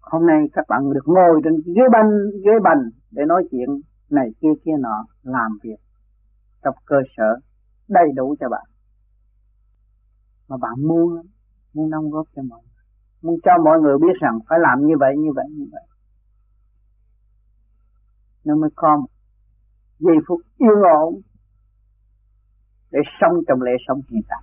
Hôm 0.00 0.26
nay 0.26 0.38
các 0.52 0.64
bạn 0.68 0.92
được 0.92 1.06
ngồi 1.06 1.40
trên 1.44 1.52
ghế 1.76 1.82
bành, 1.92 2.10
ghế 2.44 2.52
bành 2.62 2.90
để 3.10 3.22
nói 3.28 3.42
chuyện 3.50 3.68
này 4.10 4.28
kia 4.40 4.54
kia 4.64 4.76
nọ, 4.80 5.06
làm 5.22 5.58
việc 5.62 5.80
trong 6.62 6.74
cơ 6.86 6.96
sở 7.16 7.40
đầy 7.88 8.06
đủ 8.16 8.36
cho 8.40 8.48
bạn. 8.48 8.66
Mà 10.48 10.56
bạn 10.56 10.86
muốn, 10.88 11.22
muốn 11.74 11.90
đóng 11.90 12.10
góp 12.10 12.26
cho 12.36 12.42
mọi 12.42 12.60
người. 12.62 12.84
Muốn 13.22 13.36
cho 13.44 13.52
mọi 13.64 13.80
người 13.80 13.98
biết 13.98 14.20
rằng 14.20 14.38
phải 14.48 14.58
làm 14.58 14.86
như 14.86 14.94
vậy, 15.00 15.14
như 15.18 15.32
vậy, 15.34 15.46
như 15.50 15.64
vậy 15.72 15.87
nó 18.44 18.56
mới 18.56 18.70
có 18.76 18.96
một 18.96 19.08
giây 19.98 20.16
phút 20.28 20.40
yên 20.56 20.82
ổn 21.02 21.20
để 22.90 23.00
sống 23.20 23.34
trong 23.48 23.62
lễ 23.62 23.72
sống 23.88 24.00
hiện 24.10 24.22
tại. 24.28 24.42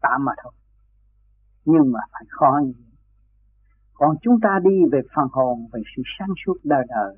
Tạm 0.00 0.24
mà 0.24 0.32
thôi. 0.42 0.52
Nhưng 1.64 1.92
mà 1.92 2.00
phải 2.12 2.22
khó 2.28 2.60
như 2.64 2.72
vậy. 2.78 2.92
Còn 3.94 4.16
chúng 4.22 4.36
ta 4.42 4.58
đi 4.64 4.76
về 4.92 5.00
phần 5.16 5.28
hồn, 5.32 5.66
về 5.72 5.80
sự 5.96 6.02
sáng 6.18 6.28
suốt 6.46 6.56
đời 6.64 6.84
đời, 6.88 7.16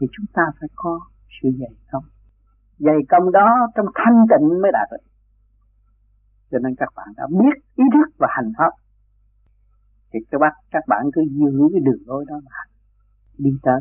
thì 0.00 0.06
chúng 0.12 0.26
ta 0.32 0.42
phải 0.60 0.68
có 0.74 1.00
sự 1.42 1.48
dày 1.60 1.74
công. 1.92 2.04
Dày 2.78 2.96
công 3.08 3.32
đó 3.32 3.48
trong 3.74 3.86
thanh 3.94 4.26
tịnh 4.30 4.48
mới 4.62 4.72
đạt 4.72 4.88
được. 4.90 5.06
Cho 6.50 6.58
nên 6.58 6.74
các 6.78 6.88
bạn 6.96 7.08
đã 7.16 7.26
biết 7.30 7.54
ý 7.74 7.84
thức 7.94 8.14
và 8.18 8.28
hành 8.30 8.52
pháp. 8.58 8.70
Thì 10.12 10.18
các 10.30 10.38
bạn 10.38 10.52
các 10.70 10.84
bạn 10.88 11.10
cứ 11.12 11.22
giữ 11.30 11.68
cái 11.72 11.80
đường 11.80 12.02
lối 12.06 12.24
đó 12.28 12.34
mà 12.44 12.50
hành 12.50 12.75
đi 13.38 13.50
tới. 13.62 13.80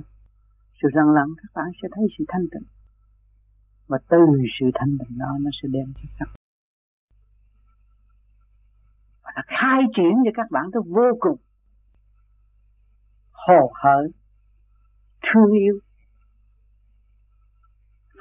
Sự 0.82 0.88
răng 0.94 1.10
lặng 1.10 1.28
các 1.38 1.52
bạn 1.56 1.65
sẽ 1.82 1.88
thấy 1.96 2.04
sự 2.18 2.26
thanh 2.28 2.46
tịnh. 2.52 2.68
Và 3.88 3.98
từ 4.10 4.18
sự 4.60 4.65
thanh 4.74 4.98
tịnh 5.00 5.18
đó 5.18 5.28
nó 5.41 5.50
sẽ 5.62 5.70
đem 5.72 5.94
cho 5.96 6.10
các 6.20 6.26
bạn 6.26 6.46
và 9.26 9.32
nó 9.36 9.41
khai 9.48 9.82
triển 9.96 10.13
cho 10.26 10.32
các 10.34 10.52
bạn 10.52 10.65
tới 10.74 10.82
vô 10.86 11.18
cùng. 11.20 11.38
Hồ 13.32 13.72
hởi, 13.84 14.08
thương 15.22 15.52
yêu 15.60 15.80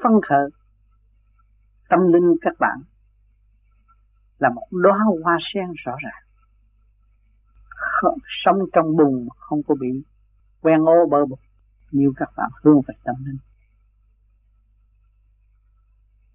phân 0.02 0.12
khởi. 0.28 0.50
Tâm 1.88 2.00
linh 2.12 2.34
các 2.40 2.54
bạn 2.58 2.78
là 4.38 4.48
một 4.48 4.66
đóa 4.82 4.98
hoa 5.22 5.38
sen 5.54 5.66
rõ 5.84 5.92
ràng. 6.04 6.22
Sống 8.44 8.58
trong 8.72 8.96
bùn 8.96 9.28
không 9.36 9.62
có 9.62 9.74
bị 9.80 9.88
quen 10.64 10.80
ô 10.88 11.06
bơ 11.10 11.24
bột 11.26 11.38
như 11.90 12.12
các 12.16 12.28
bạn 12.36 12.50
hương 12.62 12.80
về 12.88 12.94
tâm 13.04 13.14
linh. 13.26 13.38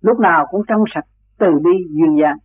Lúc 0.02 0.20
nào 0.20 0.48
cũng 0.50 0.62
trong 0.68 0.84
sạch, 0.94 1.06
từ 1.38 1.48
bi, 1.64 1.72
duyên 1.90 2.18
dáng. 2.22 2.38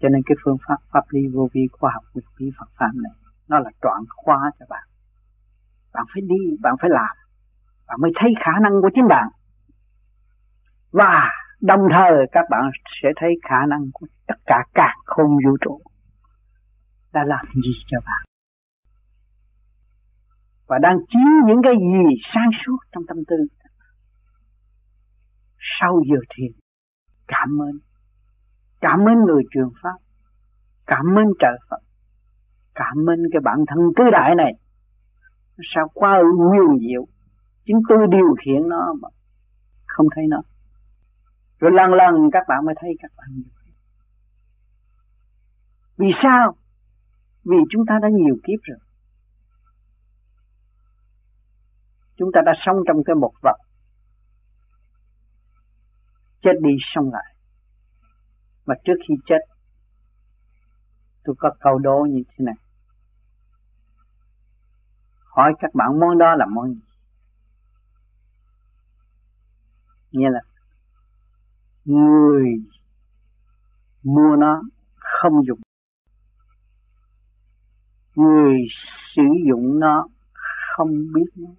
Cho 0.00 0.08
nên 0.08 0.22
cái 0.26 0.36
phương 0.44 0.56
pháp 0.68 0.76
pháp 0.92 1.04
lý 1.10 1.20
vô 1.34 1.48
vi 1.52 1.60
khoa 1.72 1.90
học 1.94 2.04
nguyên 2.14 2.24
lý 2.36 2.50
Phật 2.58 2.68
pháp 2.78 2.90
này, 2.94 3.12
nó 3.48 3.58
là 3.58 3.70
trọn 3.82 4.04
khóa 4.08 4.50
cho 4.58 4.66
bạn. 4.68 4.88
Bạn 5.94 6.04
phải 6.14 6.22
đi, 6.22 6.56
bạn 6.62 6.74
phải 6.80 6.90
làm. 6.90 7.16
Bạn 7.86 7.98
mới 8.00 8.10
thấy 8.20 8.30
khả 8.44 8.52
năng 8.62 8.72
của 8.82 8.90
chính 8.94 9.08
bạn. 9.08 9.28
Và 10.92 11.30
đồng 11.60 11.88
thời 11.92 12.26
các 12.32 12.44
bạn 12.50 12.70
sẽ 13.02 13.08
thấy 13.16 13.30
khả 13.42 13.66
năng 13.68 13.80
của 13.92 14.06
tất 14.26 14.38
cả 14.46 14.64
cả 14.74 14.94
không 15.04 15.30
vũ 15.44 15.56
trụ. 15.60 15.80
Đã 17.12 17.24
làm 17.24 17.46
gì 17.54 17.72
cho 17.86 17.98
bạn? 18.06 18.35
Và 20.68 20.78
đang 20.82 20.96
chiếu 21.08 21.32
những 21.46 21.60
cái 21.62 21.74
gì 21.80 22.22
sáng 22.34 22.50
suốt 22.66 22.76
trong 22.92 23.02
tâm 23.08 23.16
tư. 23.28 23.36
Sau 25.80 26.00
giờ 26.10 26.16
thiền, 26.36 26.52
cảm 27.26 27.62
ơn. 27.62 27.78
Cảm 28.80 29.00
ơn 29.00 29.24
người 29.26 29.42
truyền 29.50 29.68
pháp. 29.82 29.98
Cảm 30.86 31.06
ơn 31.18 31.26
trời 31.38 31.58
Phật. 31.70 31.80
Cảm 32.74 32.96
ơn 33.10 33.18
cái 33.32 33.40
bản 33.44 33.58
thân 33.66 33.78
tứ 33.96 34.04
đại 34.12 34.34
này. 34.34 34.52
Sao 35.74 35.88
quá 35.94 36.22
huyền 36.38 36.78
diệu. 36.80 37.06
Chính 37.64 37.76
tôi 37.88 37.98
điều 38.10 38.34
khiển 38.44 38.68
nó 38.68 38.94
mà 39.02 39.08
không 39.86 40.06
thấy 40.14 40.24
nó. 40.28 40.42
Rồi 41.58 41.70
lần 41.74 41.90
lần 41.94 42.30
các 42.32 42.42
bạn 42.48 42.64
mới 42.64 42.74
thấy 42.80 42.90
các 43.02 43.10
bạn 43.16 43.26
nhiều 43.34 43.56
vì 45.98 46.06
sao? 46.22 46.56
Vì 47.44 47.56
chúng 47.70 47.86
ta 47.86 47.98
đã 48.02 48.08
nhiều 48.08 48.36
kiếp 48.44 48.60
rồi. 48.62 48.78
Chúng 52.16 52.30
ta 52.34 52.40
đã 52.46 52.52
sống 52.66 52.76
trong 52.86 52.96
cái 53.06 53.16
một 53.16 53.32
vật. 53.42 53.56
Chết 56.42 56.52
đi 56.62 56.70
sống 56.94 57.10
lại. 57.12 57.34
Mà 58.66 58.74
trước 58.84 58.94
khi 59.08 59.14
chết, 59.26 59.38
tôi 61.24 61.36
có 61.38 61.50
câu 61.60 61.78
đố 61.78 62.06
như 62.10 62.22
thế 62.28 62.44
này. 62.44 62.54
Hỏi 65.36 65.52
các 65.58 65.74
bạn 65.74 66.00
món 66.00 66.18
đó 66.18 66.34
là 66.34 66.46
món 66.46 66.74
gì? 66.74 66.80
Nghĩa 70.10 70.30
là, 70.30 70.40
người 71.84 72.44
mua 74.02 74.36
nó 74.38 74.62
không 74.96 75.32
dùng. 75.46 75.58
Người 78.14 78.56
sử 79.16 79.22
dụng 79.48 79.80
nó 79.80 80.08
không 80.76 80.88
biết 81.14 81.30
nó 81.34 81.50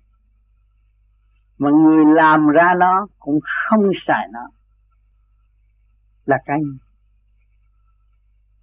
mà 1.58 1.70
người 1.70 2.06
làm 2.16 2.48
ra 2.48 2.74
nó 2.78 3.08
cũng 3.20 3.40
không 3.70 3.84
xài 4.08 4.28
nó. 4.32 4.50
Là 6.26 6.38
cái 6.46 6.60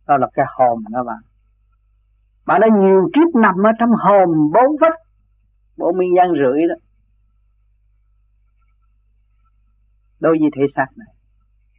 đó 0.07 0.17
là 0.17 0.27
cái 0.35 0.47
hồn 0.49 0.85
đó 0.91 1.05
bạn. 1.05 1.23
Bạn 2.47 2.61
đã 2.61 2.67
nhiều 2.81 3.11
kiếp 3.15 3.41
nằm 3.43 3.55
ở 3.55 3.71
trong 3.79 3.91
hồn 3.91 4.29
bốn 4.55 4.77
vách 4.81 5.01
bộ 5.77 5.93
miên 5.93 6.09
gian 6.17 6.29
rưỡi 6.33 6.63
đó. 6.69 6.75
Đối 10.21 10.37
với 10.41 10.49
thể 10.57 10.63
xác 10.77 10.87
này, 10.97 11.15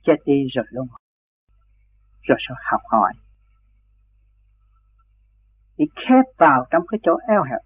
chết 0.06 0.16
đi 0.26 0.34
rồi 0.56 0.66
luôn 0.70 0.88
rồi 2.28 2.38
sao 2.48 2.58
học 2.72 2.82
hỏi? 2.92 3.14
Bị 5.78 5.86
khép 5.96 6.26
vào 6.38 6.66
trong 6.72 6.84
cái 6.88 7.00
chỗ 7.04 7.18
eo 7.28 7.44
hẹp 7.44 7.62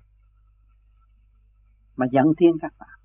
mà 1.95 2.05
dẫn 2.11 2.25
thiên 2.39 2.51
các 2.61 2.73
bạn 2.79 2.98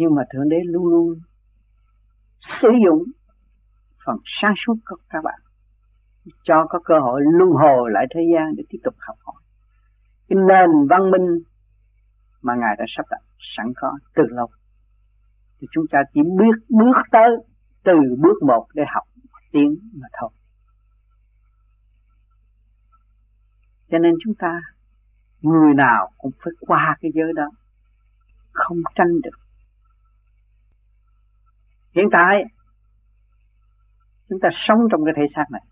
nhưng 0.00 0.14
mà 0.14 0.22
thượng 0.32 0.48
đế 0.48 0.56
luôn 0.64 0.86
luôn 0.86 1.14
sử 2.62 2.68
dụng 2.84 3.02
phần 4.06 4.16
sáng 4.42 4.54
suốt 4.66 4.74
của 4.86 4.96
các 5.08 5.24
bạn, 5.24 5.40
cho 6.42 6.66
có 6.68 6.80
cơ 6.84 6.94
hội 7.00 7.20
luân 7.38 7.50
hồi 7.50 7.90
lại 7.92 8.06
thế 8.14 8.20
gian 8.34 8.54
để 8.56 8.64
tiếp 8.68 8.78
tục 8.84 8.94
học 8.98 9.16
hỏi. 9.24 9.42
Cái 10.28 10.36
nền 10.48 10.70
văn 10.90 11.10
minh 11.10 11.26
mà 12.42 12.54
ngài 12.54 12.76
đã 12.78 12.84
sắp 12.96 13.06
đặt 13.10 13.22
sẵn 13.56 13.66
có 13.76 13.98
từ 14.14 14.22
lâu. 14.28 14.48
Thì 15.60 15.66
chúng 15.72 15.84
ta 15.90 15.98
chỉ 16.14 16.20
biết 16.38 16.56
bước 16.68 16.96
tới 17.12 17.30
từ 17.84 17.92
bước 18.22 18.42
một 18.46 18.66
để 18.74 18.82
học 18.94 19.04
tiếng 19.52 19.74
mà 20.00 20.08
thôi. 20.20 20.30
Cho 23.90 23.98
nên 23.98 24.14
chúng 24.24 24.34
ta, 24.38 24.60
người 25.40 25.74
nào 25.74 26.10
cũng 26.18 26.32
phải 26.44 26.52
qua 26.60 26.96
cái 27.00 27.10
giới 27.14 27.32
đó, 27.36 27.50
không 28.52 28.78
tranh 28.94 29.20
được 29.22 29.49
hiện 31.94 32.08
tại, 32.12 32.44
chúng 34.28 34.38
ta 34.42 34.48
sống 34.68 34.78
trong 34.90 35.04
cái 35.04 35.14
thể 35.16 35.22
xác 35.34 35.44
này. 35.50 35.62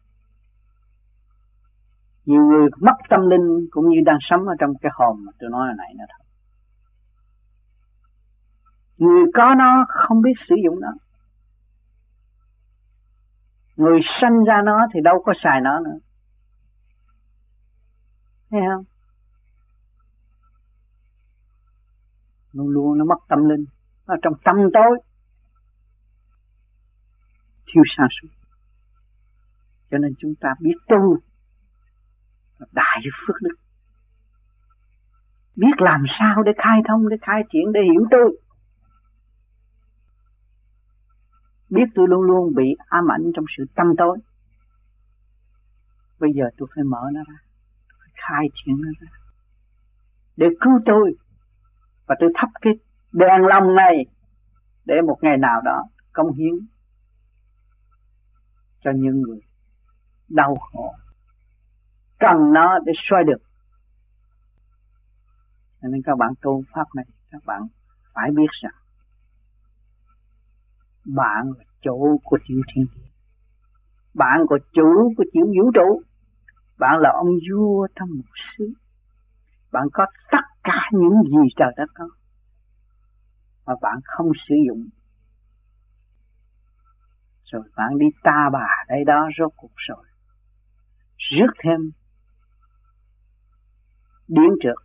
Nhiều 2.24 2.44
người 2.44 2.68
mất 2.80 2.96
tâm 3.08 3.20
linh 3.30 3.66
cũng 3.70 3.88
như 3.88 3.96
đang 4.06 4.18
sống 4.20 4.48
ở 4.48 4.54
trong 4.58 4.72
cái 4.80 4.92
hồn 4.94 5.24
mà 5.26 5.32
tôi 5.38 5.50
nói 5.50 5.66
hồi 5.66 5.74
nãy 5.78 5.94
nữa 5.98 6.04
thôi. 6.08 6.26
Người 8.98 9.24
có 9.34 9.54
nó 9.58 9.86
không 9.88 10.22
biết 10.22 10.32
sử 10.48 10.54
dụng 10.64 10.80
nó. 10.80 10.88
Người 13.76 14.00
sanh 14.20 14.44
ra 14.44 14.62
nó 14.64 14.86
thì 14.94 15.00
đâu 15.04 15.22
có 15.24 15.32
xài 15.44 15.60
nó 15.60 15.80
nữa. 15.80 15.98
Thấy 18.50 18.60
không? 18.72 18.84
Luôn 22.52 22.68
luôn 22.68 22.98
nó 22.98 23.04
mất 23.04 23.18
tâm 23.28 23.48
linh. 23.48 23.64
Nó 24.06 24.14
trong 24.22 24.32
tâm 24.44 24.56
tối 24.74 25.00
thiếu 27.72 27.82
sáng 27.96 28.08
suốt 28.20 28.28
cho 29.90 29.98
nên 29.98 30.12
chúng 30.18 30.34
ta 30.40 30.48
biết 30.60 30.74
tu 30.88 31.16
là 32.58 32.66
đại 32.72 33.00
phước 33.26 33.36
đức. 33.42 33.54
Biết 35.56 35.76
làm 35.78 36.04
sao 36.18 36.42
để 36.42 36.52
khai 36.58 36.80
thông, 36.88 37.08
để 37.08 37.16
khai 37.22 37.42
triển, 37.52 37.72
để 37.72 37.80
hiểu 37.92 38.06
tôi 38.10 38.38
biết 41.70 41.84
tôi 41.94 42.06
luôn 42.08 42.22
luôn 42.22 42.54
bị 42.54 42.64
ám 42.88 43.10
ảnh 43.10 43.22
trong 43.34 43.44
sự 43.56 43.64
tâm 43.74 43.86
tối. 43.98 44.18
Bây 46.20 46.30
giờ 46.34 46.44
tôi 46.56 46.68
phải 46.74 46.84
mở 46.84 47.02
nó 47.12 47.20
ra, 47.28 47.38
tôi 47.88 47.98
phải 48.00 48.12
khai 48.28 48.46
triển 48.54 48.74
nó 48.80 48.88
ra. 49.00 49.08
Để 50.36 50.46
cứu 50.60 50.72
tôi 50.86 51.12
và 52.06 52.14
tôi 52.20 52.30
thắp 52.34 52.48
cái 52.60 52.72
đèn 53.12 53.46
lòng 53.48 53.74
này 53.74 53.94
để 54.84 54.94
một 55.06 55.18
ngày 55.22 55.36
nào 55.36 55.60
đó 55.64 55.84
công 56.12 56.32
hiến 56.32 56.54
cho 58.84 58.90
những 58.96 59.22
người 59.22 59.40
đau 60.28 60.54
khổ. 60.54 60.94
Cần 62.18 62.52
nó 62.52 62.78
để 62.86 62.92
xoay 63.10 63.24
được. 63.24 63.42
Nên 65.82 66.02
các 66.04 66.18
bạn 66.18 66.32
tu 66.42 66.62
pháp 66.74 66.84
này, 66.94 67.04
các 67.30 67.42
bạn 67.46 67.62
phải 68.14 68.30
biết 68.36 68.50
rằng 68.62 68.72
bạn 71.04 71.46
là 71.58 71.64
chủ 71.82 72.20
của 72.24 72.38
tiểu 72.48 72.60
thiên 72.74 72.84
địa. 72.94 73.08
Bạn 74.14 74.40
của 74.48 74.58
chủ 74.72 75.12
của 75.16 75.24
chữ 75.32 75.40
vũ 75.40 75.70
trụ. 75.74 76.02
Bạn 76.78 76.98
là 77.00 77.10
ông 77.14 77.28
vua 77.50 77.86
trong 77.94 78.08
một 78.16 78.30
xứ. 78.58 78.72
Bạn 79.72 79.88
có 79.92 80.06
tất 80.30 80.44
cả 80.62 80.90
những 80.92 81.22
gì 81.22 81.48
trời 81.56 81.72
đất 81.76 81.86
có. 81.94 82.08
Mà 83.66 83.74
bạn 83.82 83.98
không 84.04 84.32
sử 84.48 84.54
dụng 84.68 84.88
rồi 87.52 87.62
bạn 87.76 87.98
đi 87.98 88.06
ta 88.22 88.48
bà 88.52 88.66
đây 88.88 89.04
đó 89.04 89.28
rốt 89.38 89.52
cuộc 89.56 89.72
rồi. 89.76 90.04
Rước 91.16 91.52
thêm 91.64 91.80
biến 94.28 94.50
trượt 94.62 94.76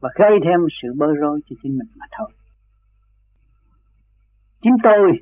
và 0.00 0.08
gây 0.14 0.30
thêm 0.44 0.60
sự 0.82 0.88
bơ 0.98 1.06
rối 1.20 1.40
cho 1.50 1.56
chính 1.62 1.78
mình 1.78 1.88
mà 1.96 2.06
thôi. 2.18 2.32
Chính 4.62 4.76
tôi, 4.82 5.12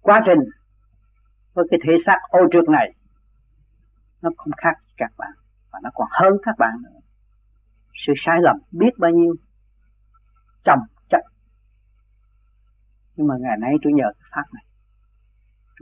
quá 0.00 0.22
trình 0.26 0.38
với 1.54 1.64
cái 1.70 1.80
thể 1.84 1.92
xác 2.06 2.18
ô 2.28 2.38
trượt 2.52 2.68
này, 2.68 2.94
nó 4.22 4.30
không 4.36 4.52
khác 4.56 4.76
các 4.96 5.12
bạn, 5.18 5.32
và 5.72 5.78
nó 5.82 5.90
còn 5.94 6.08
hơn 6.10 6.32
các 6.42 6.54
bạn 6.58 6.72
nữa. 6.82 7.00
Sự 8.06 8.12
sai 8.26 8.38
lầm 8.42 8.56
biết 8.72 8.90
bao 8.98 9.10
nhiêu, 9.10 9.34
chồng 10.64 10.80
chất 11.10 11.20
nhưng 13.16 13.26
mà 13.26 13.34
ngày 13.40 13.56
nay 13.60 13.72
tôi 13.82 13.92
nhờ 13.92 14.12
cái 14.18 14.28
pháp 14.30 14.44
này 14.54 14.64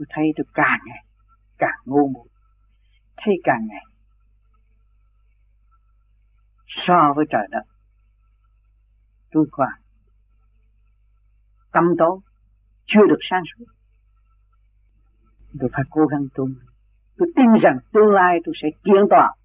tôi 0.01 0.05
thấy 0.09 0.25
tôi 0.37 0.45
càng 0.53 0.79
ngày, 0.85 1.05
càng 1.57 1.79
ngu 1.85 2.07
muội. 2.07 2.27
Thấy 3.17 3.33
càng 3.43 3.67
ngày, 3.67 3.85
so 6.87 7.13
với 7.15 7.25
trời 7.29 7.47
đất, 7.51 7.63
tôi 9.31 9.45
còn 9.51 9.69
tâm 11.71 11.83
tối, 11.97 12.19
chưa 12.85 13.07
được 13.09 13.19
sáng 13.29 13.43
suốt. 13.51 13.65
Tôi 15.59 15.69
phải 15.73 15.83
cố 15.89 16.05
gắng 16.05 16.27
tu. 16.33 16.47
Tôi 17.17 17.27
tin 17.35 17.45
rằng 17.63 17.77
tương 17.93 18.11
lai 18.11 18.39
tôi 18.45 18.55
sẽ 18.61 18.67
kiến 18.83 19.05
tỏa 19.09 19.35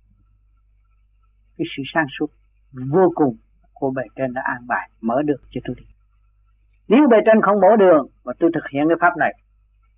cái 1.57 1.67
sự 1.77 1.83
sáng 1.95 2.07
suốt 2.19 2.27
vô 2.73 3.13
cùng 3.15 3.37
của 3.73 3.91
bề 3.91 4.03
trên 4.17 4.33
đã 4.33 4.43
an 4.45 4.67
bài, 4.67 4.91
mở 5.01 5.23
được 5.23 5.41
cho 5.51 5.61
tôi 5.65 5.77
đi. 5.79 5.87
Nếu 6.89 7.09
bề 7.11 7.17
trên 7.27 7.43
không 7.43 7.61
mở 7.61 7.77
đường 7.79 8.07
và 8.23 8.33
tôi 8.39 8.51
thực 8.55 8.65
hiện 8.73 8.85
cái 8.89 8.97
pháp 9.01 9.17
này 9.19 9.35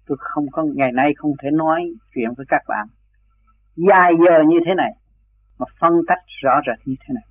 tôi 0.08 0.18
không 0.20 0.46
có, 0.52 0.62
ngày 0.74 0.92
nay 0.92 1.12
không 1.16 1.32
thể 1.42 1.50
nói 1.52 1.80
chuyện 2.14 2.28
với 2.36 2.46
các 2.48 2.62
bạn. 2.68 2.86
Dài 3.76 4.12
giờ 4.24 4.42
như 4.48 4.56
thế 4.66 4.74
này, 4.76 4.92
mà 5.58 5.66
phân 5.80 5.92
tách 6.06 6.22
rõ 6.42 6.60
rệt 6.66 6.88
như 6.88 6.94
thế 7.00 7.14
này. 7.14 7.24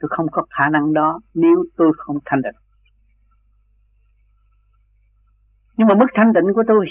Tôi 0.00 0.08
không 0.16 0.26
có 0.32 0.46
khả 0.50 0.68
năng 0.68 0.92
đó 0.92 1.20
nếu 1.34 1.64
tôi 1.76 1.92
không 1.96 2.16
thanh 2.24 2.42
định 2.42 2.54
nhưng 5.76 5.88
mà 5.88 5.94
mức 5.94 6.06
thanh 6.14 6.32
định 6.32 6.44
của 6.54 6.62
tôi 6.68 6.86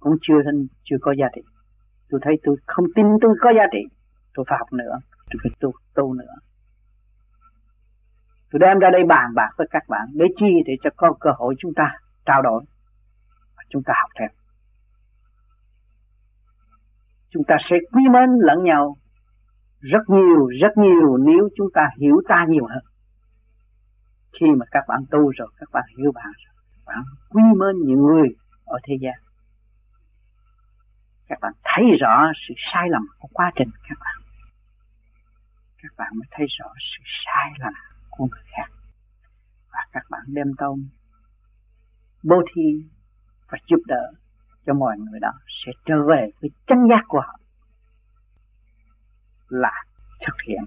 cũng 0.00 0.16
chưa 0.22 0.42
thành, 0.44 0.66
chưa 0.84 0.96
có 1.00 1.14
giá 1.18 1.26
trị. 1.34 1.42
Tôi 2.10 2.20
thấy 2.24 2.34
tôi 2.42 2.56
không 2.66 2.86
tin 2.94 3.06
tôi 3.20 3.34
có 3.40 3.50
giá 3.56 3.62
trị, 3.72 3.78
tôi 4.34 4.44
phải 4.48 4.58
học 4.58 4.72
nữa, 4.72 4.98
tôi 5.30 5.40
phải 5.42 5.52
tu 5.60 5.72
tu 5.94 6.14
nữa. 6.14 6.34
Tôi 8.50 8.60
đem 8.60 8.78
ra 8.78 8.90
đây 8.92 9.02
bàn 9.08 9.34
bạc 9.34 9.50
với 9.58 9.66
các 9.70 9.82
bạn, 9.88 10.08
để 10.14 10.24
chi 10.38 10.46
để 10.66 10.72
cho 10.82 10.90
có 10.96 11.12
cơ 11.20 11.30
hội 11.36 11.54
chúng 11.58 11.72
ta 11.76 11.96
trao 12.26 12.42
đổi 12.42 12.64
chúng 13.72 13.82
ta 13.86 13.94
học 14.02 14.10
theo. 14.18 14.28
Chúng 17.30 17.42
ta 17.48 17.56
sẽ 17.70 17.76
quý 17.92 18.02
mến 18.10 18.30
lẫn 18.40 18.64
nhau 18.64 18.96
rất 19.80 20.02
nhiều 20.08 20.46
rất 20.60 20.72
nhiều 20.76 21.16
nếu 21.16 21.48
chúng 21.56 21.68
ta 21.74 21.82
hiểu 22.00 22.16
ta 22.28 22.46
nhiều 22.48 22.66
hơn. 22.66 22.84
Khi 24.40 24.46
mà 24.58 24.66
các 24.70 24.84
bạn 24.88 25.00
tu 25.10 25.30
rồi, 25.38 25.48
các 25.56 25.68
bạn 25.72 25.84
hiểu 25.98 26.12
bạn 26.14 26.32
rồi 26.44 26.52
bạn 26.86 27.04
quý 27.30 27.42
mến 27.42 27.86
những 27.86 28.02
người 28.02 28.28
ở 28.64 28.78
thế 28.84 28.94
gian. 29.00 29.14
Các 31.28 31.38
bạn 31.40 31.52
thấy 31.64 31.84
rõ 32.00 32.32
sự 32.48 32.54
sai 32.72 32.88
lầm 32.90 33.02
của 33.18 33.28
quá 33.32 33.50
trình 33.56 33.68
các 33.88 33.98
bạn. 34.00 34.16
Các 35.82 35.92
bạn 35.96 36.12
mới 36.14 36.26
thấy 36.30 36.46
rõ 36.58 36.66
sự 36.78 37.02
sai 37.24 37.52
lầm 37.58 37.72
của 38.10 38.26
người 38.30 38.44
khác. 38.56 38.72
Và 39.72 39.80
các 39.92 40.02
bạn 40.10 40.22
đem 40.26 40.46
tâm 40.58 40.88
bố 42.22 42.42
thí 42.54 42.62
và 43.52 43.58
giúp 43.66 43.80
đỡ 43.86 44.12
cho 44.66 44.74
mọi 44.74 44.98
người 44.98 45.20
đó 45.20 45.32
sẽ 45.64 45.72
trở 45.84 45.94
về 46.08 46.30
với 46.40 46.50
chân 46.66 46.78
giác 46.90 47.04
của 47.08 47.20
họ. 47.20 47.38
Là 49.48 49.84
thực 50.26 50.34
hiện 50.48 50.64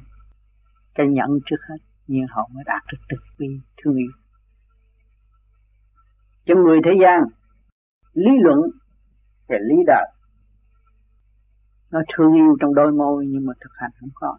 cái 0.96 1.08
nhận 1.08 1.30
trước 1.46 1.62
hết, 1.70 1.78
nhưng 2.08 2.26
họ 2.30 2.50
mới 2.54 2.64
đạt 2.68 2.82
được 2.92 2.98
thực 3.10 3.24
vi 3.38 3.48
thương 3.78 3.96
yêu. 3.96 4.12
Cho 6.46 6.56
người 6.56 6.80
thế 6.86 6.92
gian, 7.02 7.22
lý 8.14 8.32
luận 8.42 8.60
về 9.48 9.58
lý 9.62 9.76
đạo 9.88 10.06
nó 11.92 12.00
thương 12.18 12.34
yêu 12.34 12.58
trong 12.62 12.74
đôi 12.74 12.92
môi 12.92 13.26
nhưng 13.28 13.46
mà 13.46 13.54
thực 13.62 13.72
hành 13.74 13.92
không 14.00 14.10
có. 14.14 14.38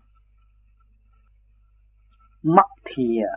Mất 2.42 2.66
thì 2.84 3.18
à, 3.32 3.36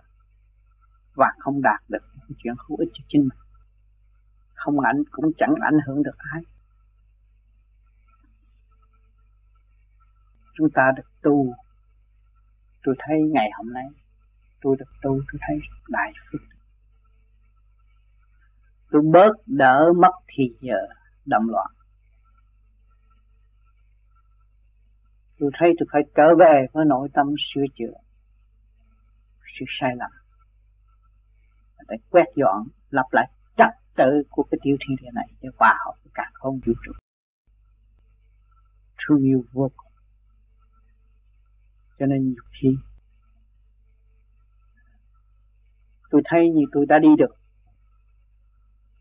và 1.16 1.28
không 1.40 1.62
đạt 1.62 1.82
được 1.90 2.04
chuyện 2.38 2.54
hữu 2.68 2.78
ích 2.78 2.90
cho 2.94 3.04
chính 3.08 3.22
mình 3.22 3.49
không 4.60 4.80
ảnh, 4.80 5.04
cũng 5.12 5.26
chẳng 5.38 5.54
ảnh 5.62 5.78
hưởng 5.88 6.04
được 6.04 6.18
ai. 6.18 6.42
Chúng 10.54 10.68
ta 10.74 10.92
được 10.96 11.10
tu. 11.22 11.54
Tôi 12.84 12.96
thấy 13.00 13.18
ngày 13.34 13.50
hôm 13.58 13.74
nay, 13.74 13.86
tôi 14.62 14.76
được 14.80 14.92
tu, 15.02 15.12
tôi 15.32 15.40
thấy 15.48 15.58
đại 15.90 16.12
phước. 16.32 16.42
Tôi 18.92 19.02
bớt 19.14 19.32
đỡ 19.46 19.94
mất 19.98 20.12
thì 20.28 20.44
giờ 20.62 20.78
động 21.26 21.44
loạn. 21.48 21.72
Tôi 25.40 25.52
thấy 25.60 25.70
tôi 25.80 25.88
phải 25.92 26.02
trở 26.16 26.36
về 26.40 26.66
với 26.74 26.86
nội 26.86 27.10
tâm 27.14 27.28
sửa 27.54 27.62
chữa, 27.76 27.94
sự 29.60 29.66
sai 29.80 29.90
lầm. 29.96 30.12
Để 31.88 31.96
quét 32.10 32.26
dọn, 32.36 32.68
lặp 32.90 33.06
lại 33.12 33.32
tự 34.00 34.24
của 34.30 34.44
cái 34.52 34.60
tiểu 34.64 34.76
thiên 34.80 34.96
địa 35.02 35.12
này 35.14 35.28
để 35.42 35.50
hòa 35.58 35.76
hợp 35.86 35.94
với 36.04 36.12
cả 36.14 36.24
không 36.34 36.60
vũ 36.66 36.74
trụ 36.86 36.92
thương 38.98 39.24
yêu 39.24 39.44
vô 39.54 39.72
cùng 39.78 39.90
cho 42.00 42.06
nên 42.06 42.24
nhiều 42.24 42.44
khi, 42.62 42.70
tôi 46.10 46.22
thấy 46.26 46.50
như 46.50 46.62
tôi 46.72 46.86
đã 46.90 47.00
đi 47.00 47.10
được. 47.18 47.36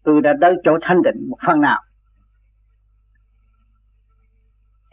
Tôi 0.02 0.20
đã 0.22 0.30
tới 0.40 0.54
chỗ 0.64 0.72
thanh 0.82 1.02
định 1.02 1.28
một 1.30 1.38
phần 1.46 1.60
nào. 1.60 1.82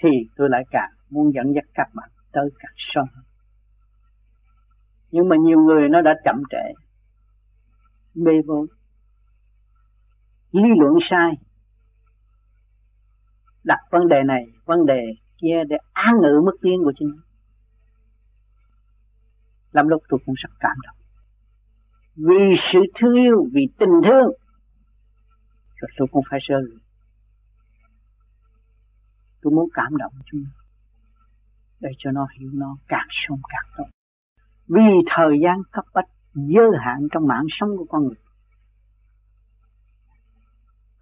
Thì 0.03 0.10
tôi 0.36 0.49
lại 0.49 0.64
càng 0.72 0.89
muốn 1.10 1.32
dẫn 1.36 1.53
dắt 1.56 1.64
các 1.74 1.88
bạn 1.93 2.10
tới 2.32 2.49
càng 2.60 2.74
sâu 2.78 3.06
nhưng 5.12 5.30
mà 5.30 5.36
nhiều 5.36 5.60
người 5.60 5.89
nó 5.89 6.01
đã 6.01 6.14
chậm 6.26 6.36
trễ. 6.49 6.74
Mê 8.16 8.32
vốn 8.47 8.66
lý 10.56 10.70
luận 10.80 10.93
sai. 11.10 11.32
Đặt 13.64 13.80
vấn 13.91 14.08
đề 14.08 14.24
này, 14.26 14.45
vấn 14.66 14.86
đề 14.86 15.01
kia 15.41 15.64
để 15.70 15.78
án 15.93 16.14
ngữ 16.22 16.41
mức 16.45 16.58
tiến 16.62 16.84
của 16.84 16.93
chính 16.99 17.12
làm 19.76 19.88
lúc 19.88 20.03
tôi 20.10 20.20
cũng 20.26 20.36
rất 20.38 20.49
cảm 20.60 20.78
động. 20.84 20.95
Vì 22.16 22.56
sự 22.74 22.80
thương 22.99 23.16
yêu, 23.16 23.47
vì 23.53 23.62
tình 23.80 24.01
thương, 24.03 24.30
rồi 25.76 25.89
tôi 25.97 26.08
cũng 26.12 26.24
phải 26.30 26.39
rơi. 26.47 26.64
Tôi 29.41 29.53
muốn 29.53 29.70
cảm 29.74 29.97
động 29.97 30.14
chúng 30.26 30.45
để 31.80 31.89
cho 31.97 32.12
nó 32.12 32.28
hiểu 32.39 32.49
nó 32.53 32.78
càng 32.88 33.08
sâu 33.10 33.38
càng 33.49 33.72
tốt. 33.78 33.89
Vì 34.68 34.91
thời 35.16 35.38
gian 35.43 35.58
cấp 35.72 35.86
bách, 35.93 36.10
giới 36.34 36.70
hạn 36.86 37.08
trong 37.12 37.28
mạng 37.28 37.45
sống 37.49 37.70
của 37.78 37.86
con 37.89 38.03
người 38.03 38.25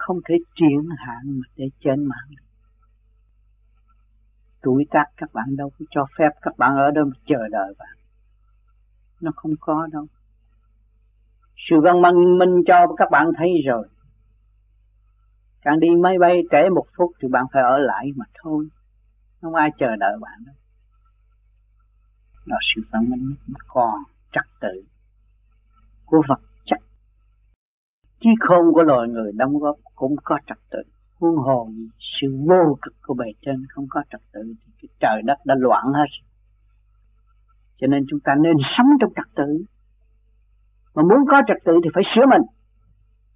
không 0.08 0.18
thể 0.30 0.36
triển 0.56 0.90
hạn 0.98 1.22
mà 1.26 1.48
để 1.56 1.66
trên 1.80 2.06
mạng 2.06 2.30
được. 2.30 2.46
Tuổi 4.62 4.86
tác 4.92 5.06
các 5.18 5.34
bạn 5.34 5.56
đâu 5.58 5.70
có 5.80 5.86
cho 5.90 6.06
phép 6.18 6.30
các 6.42 6.58
bạn 6.58 6.78
ở 6.78 6.92
đâu 6.92 7.06
mà 7.06 7.16
chờ 7.26 7.48
đợi 7.52 7.74
bạn. 7.78 7.96
Nó 9.22 9.32
không 9.36 9.52
có 9.60 9.88
đâu. 9.92 10.08
Sự 11.70 11.76
văn 11.84 12.02
minh 12.02 12.38
minh 12.40 12.64
cho 12.68 12.96
các 12.98 13.08
bạn 13.12 13.28
thấy 13.38 13.50
rồi. 13.66 13.88
Càng 15.62 15.80
đi 15.80 15.88
máy 16.04 16.14
bay 16.20 16.42
trễ 16.52 16.70
một 16.76 16.86
phút 16.98 17.12
thì 17.22 17.28
bạn 17.32 17.46
phải 17.54 17.64
ở 17.64 17.78
lại 17.78 18.06
mà 18.16 18.26
thôi. 18.44 18.68
Không 19.42 19.56
ai 19.56 19.70
chờ 19.80 19.96
đợi 20.00 20.18
bạn 20.22 20.44
đâu 20.46 20.56
đó 22.46 22.58
sự 22.76 22.82
văn 22.92 23.10
minh 23.10 23.36
còn 23.68 24.04
trật 24.32 24.46
tự 24.62 24.84
của 26.06 26.24
vật 26.28 26.42
trí 28.24 28.30
khôn 28.40 28.74
của 28.74 28.84
loài 28.84 29.08
người 29.08 29.32
đóng 29.36 29.60
góp 29.60 29.76
cũng 29.96 30.16
có 30.24 30.38
trật 30.48 30.58
tự. 30.70 30.82
Huống 31.20 31.36
hồ 31.36 31.70
sự 32.00 32.28
vô 32.48 32.78
cực 32.82 32.94
của 33.02 33.14
bề 33.14 33.26
trên 33.42 33.66
không 33.70 33.86
có 33.90 34.04
trật 34.10 34.22
tự 34.32 34.54
thì 34.66 34.74
cái 34.82 34.90
trời 35.00 35.22
đất 35.26 35.38
đã 35.46 35.56
loạn 35.58 35.86
hết. 35.94 36.26
Cho 37.78 37.88
nên 37.88 38.06
chúng 38.10 38.20
ta 38.20 38.34
nên 38.44 38.54
sống 38.78 38.88
trong 39.02 39.14
trật 39.16 39.36
tự. 39.36 39.66
Mà 40.96 41.04
muốn 41.04 41.20
có 41.30 41.42
trật 41.48 41.58
tự 41.66 41.74
thì 41.84 41.90
phải 41.94 42.04
sửa 42.16 42.26
mình, 42.26 42.42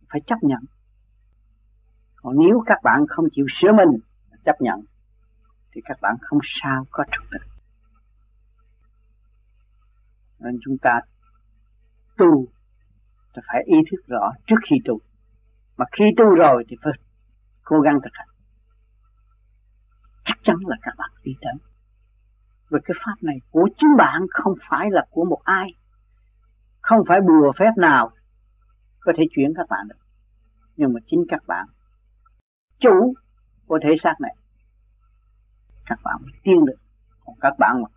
phải 0.09 0.21
chấp 0.27 0.35
nhận. 0.41 0.59
Còn 2.15 2.35
nếu 2.39 2.63
các 2.65 2.77
bạn 2.83 3.05
không 3.09 3.25
chịu 3.31 3.45
sửa 3.61 3.71
mình 3.71 3.99
chấp 4.45 4.55
nhận, 4.59 4.79
thì 5.71 5.81
các 5.85 5.97
bạn 6.01 6.15
không 6.21 6.39
sao 6.61 6.85
có 6.91 7.03
trật 7.11 7.31
tự. 7.31 7.37
Nên 10.39 10.57
chúng 10.65 10.77
ta 10.81 10.99
tu 12.17 12.47
thì 13.37 13.41
phải 13.47 13.63
ý 13.65 13.77
thức 13.91 14.01
rõ 14.07 14.31
trước 14.47 14.61
khi 14.69 14.75
tu. 14.85 14.99
Mà 15.77 15.85
khi 15.97 16.05
tu 16.17 16.25
rồi 16.25 16.63
thì 16.69 16.75
phải 16.83 16.93
cố 17.63 17.79
gắng 17.79 17.99
thực 18.03 18.13
hành. 18.13 18.27
Chắc 20.25 20.37
chắn 20.43 20.55
là 20.65 20.75
các 20.81 20.93
bạn 20.97 21.09
đi 21.23 21.31
tới 21.41 21.53
về 22.69 22.79
cái 22.85 22.95
pháp 23.05 23.15
này 23.21 23.35
của 23.51 23.69
chính 23.77 23.97
bạn 23.97 24.21
không 24.29 24.53
phải 24.69 24.87
là 24.91 25.05
của 25.09 25.25
một 25.25 25.41
ai. 25.43 25.67
Không 26.81 26.99
phải 27.07 27.19
bùa 27.27 27.51
phép 27.59 27.71
nào 27.77 28.09
có 28.99 29.13
thể 29.17 29.23
chuyển 29.35 29.53
các 29.55 29.65
bạn 29.69 29.87
được. 29.89 29.99
Nhưng 30.75 30.93
mà 30.93 30.99
chính 31.07 31.19
các 31.29 31.41
bạn, 31.47 31.67
chủ 32.79 33.13
của 33.67 33.79
thể 33.83 33.89
xác 34.03 34.13
này, 34.19 34.35
các 35.85 35.99
bạn 36.03 36.15
mới 36.21 36.31
tiên 36.43 36.65
được. 36.65 36.77
Còn 37.25 37.35
các 37.41 37.53
bạn 37.59 37.81
mà 37.81 37.87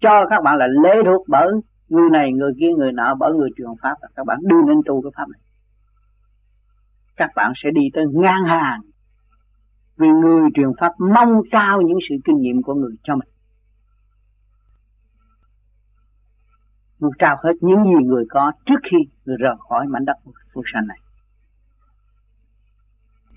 cho 0.00 0.26
các 0.30 0.42
bạn 0.44 0.56
là 0.58 0.66
lễ 0.66 0.94
thuộc 1.06 1.26
bởi 1.28 1.46
người 1.92 2.10
này, 2.12 2.32
người 2.32 2.52
kia, 2.58 2.72
người 2.78 2.92
nọ, 2.92 3.14
bởi 3.14 3.32
người 3.32 3.50
truyền 3.56 3.68
pháp 3.82 3.94
là 4.02 4.08
các 4.16 4.26
bạn 4.26 4.38
đưa 4.42 4.62
lên 4.68 4.80
tu 4.86 5.02
cái 5.02 5.10
pháp 5.16 5.28
này. 5.28 5.40
Các 7.16 7.30
bạn 7.36 7.52
sẽ 7.56 7.70
đi 7.74 7.80
tới 7.94 8.04
ngang 8.12 8.44
hàng. 8.46 8.80
Vì 9.96 10.08
người 10.08 10.50
truyền 10.54 10.68
pháp 10.80 10.92
mong 11.14 11.42
cao 11.50 11.80
những 11.80 11.98
sự 12.08 12.14
kinh 12.24 12.36
nghiệm 12.40 12.62
của 12.62 12.74
người 12.74 12.96
cho 13.02 13.14
mình. 13.14 13.28
Người 16.98 17.10
trao 17.18 17.36
hết 17.44 17.52
những 17.60 17.84
gì 17.84 18.06
người 18.06 18.24
có 18.30 18.52
trước 18.66 18.80
khi 18.90 18.98
người 19.24 19.36
rời 19.40 19.54
khỏi 19.68 19.86
mảnh 19.86 20.04
đất 20.04 20.16
vô 20.54 20.62
sanh 20.72 20.86
này. 20.86 20.98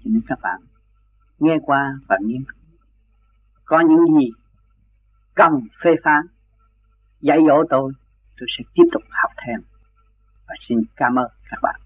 Cho 0.03 0.09
nên 0.13 0.21
các 0.27 0.39
bạn 0.41 0.61
nghe 1.39 1.57
qua 1.65 1.93
và 2.07 2.17
nghiên 2.21 2.43
cứu 2.43 2.77
có 3.65 3.83
những 3.89 4.19
gì 4.19 4.29
cần 5.35 5.51
phê 5.83 5.91
phán, 6.03 6.21
dạy 7.21 7.37
dỗ 7.47 7.63
tôi 7.69 7.93
tôi 8.37 8.47
sẽ 8.57 8.63
tiếp 8.73 8.87
tục 8.93 9.03
học 9.21 9.31
thêm. 9.45 9.59
Và 10.47 10.55
xin 10.69 10.77
cảm 10.95 11.15
ơn 11.19 11.27
các 11.49 11.59
bạn. 11.61 11.84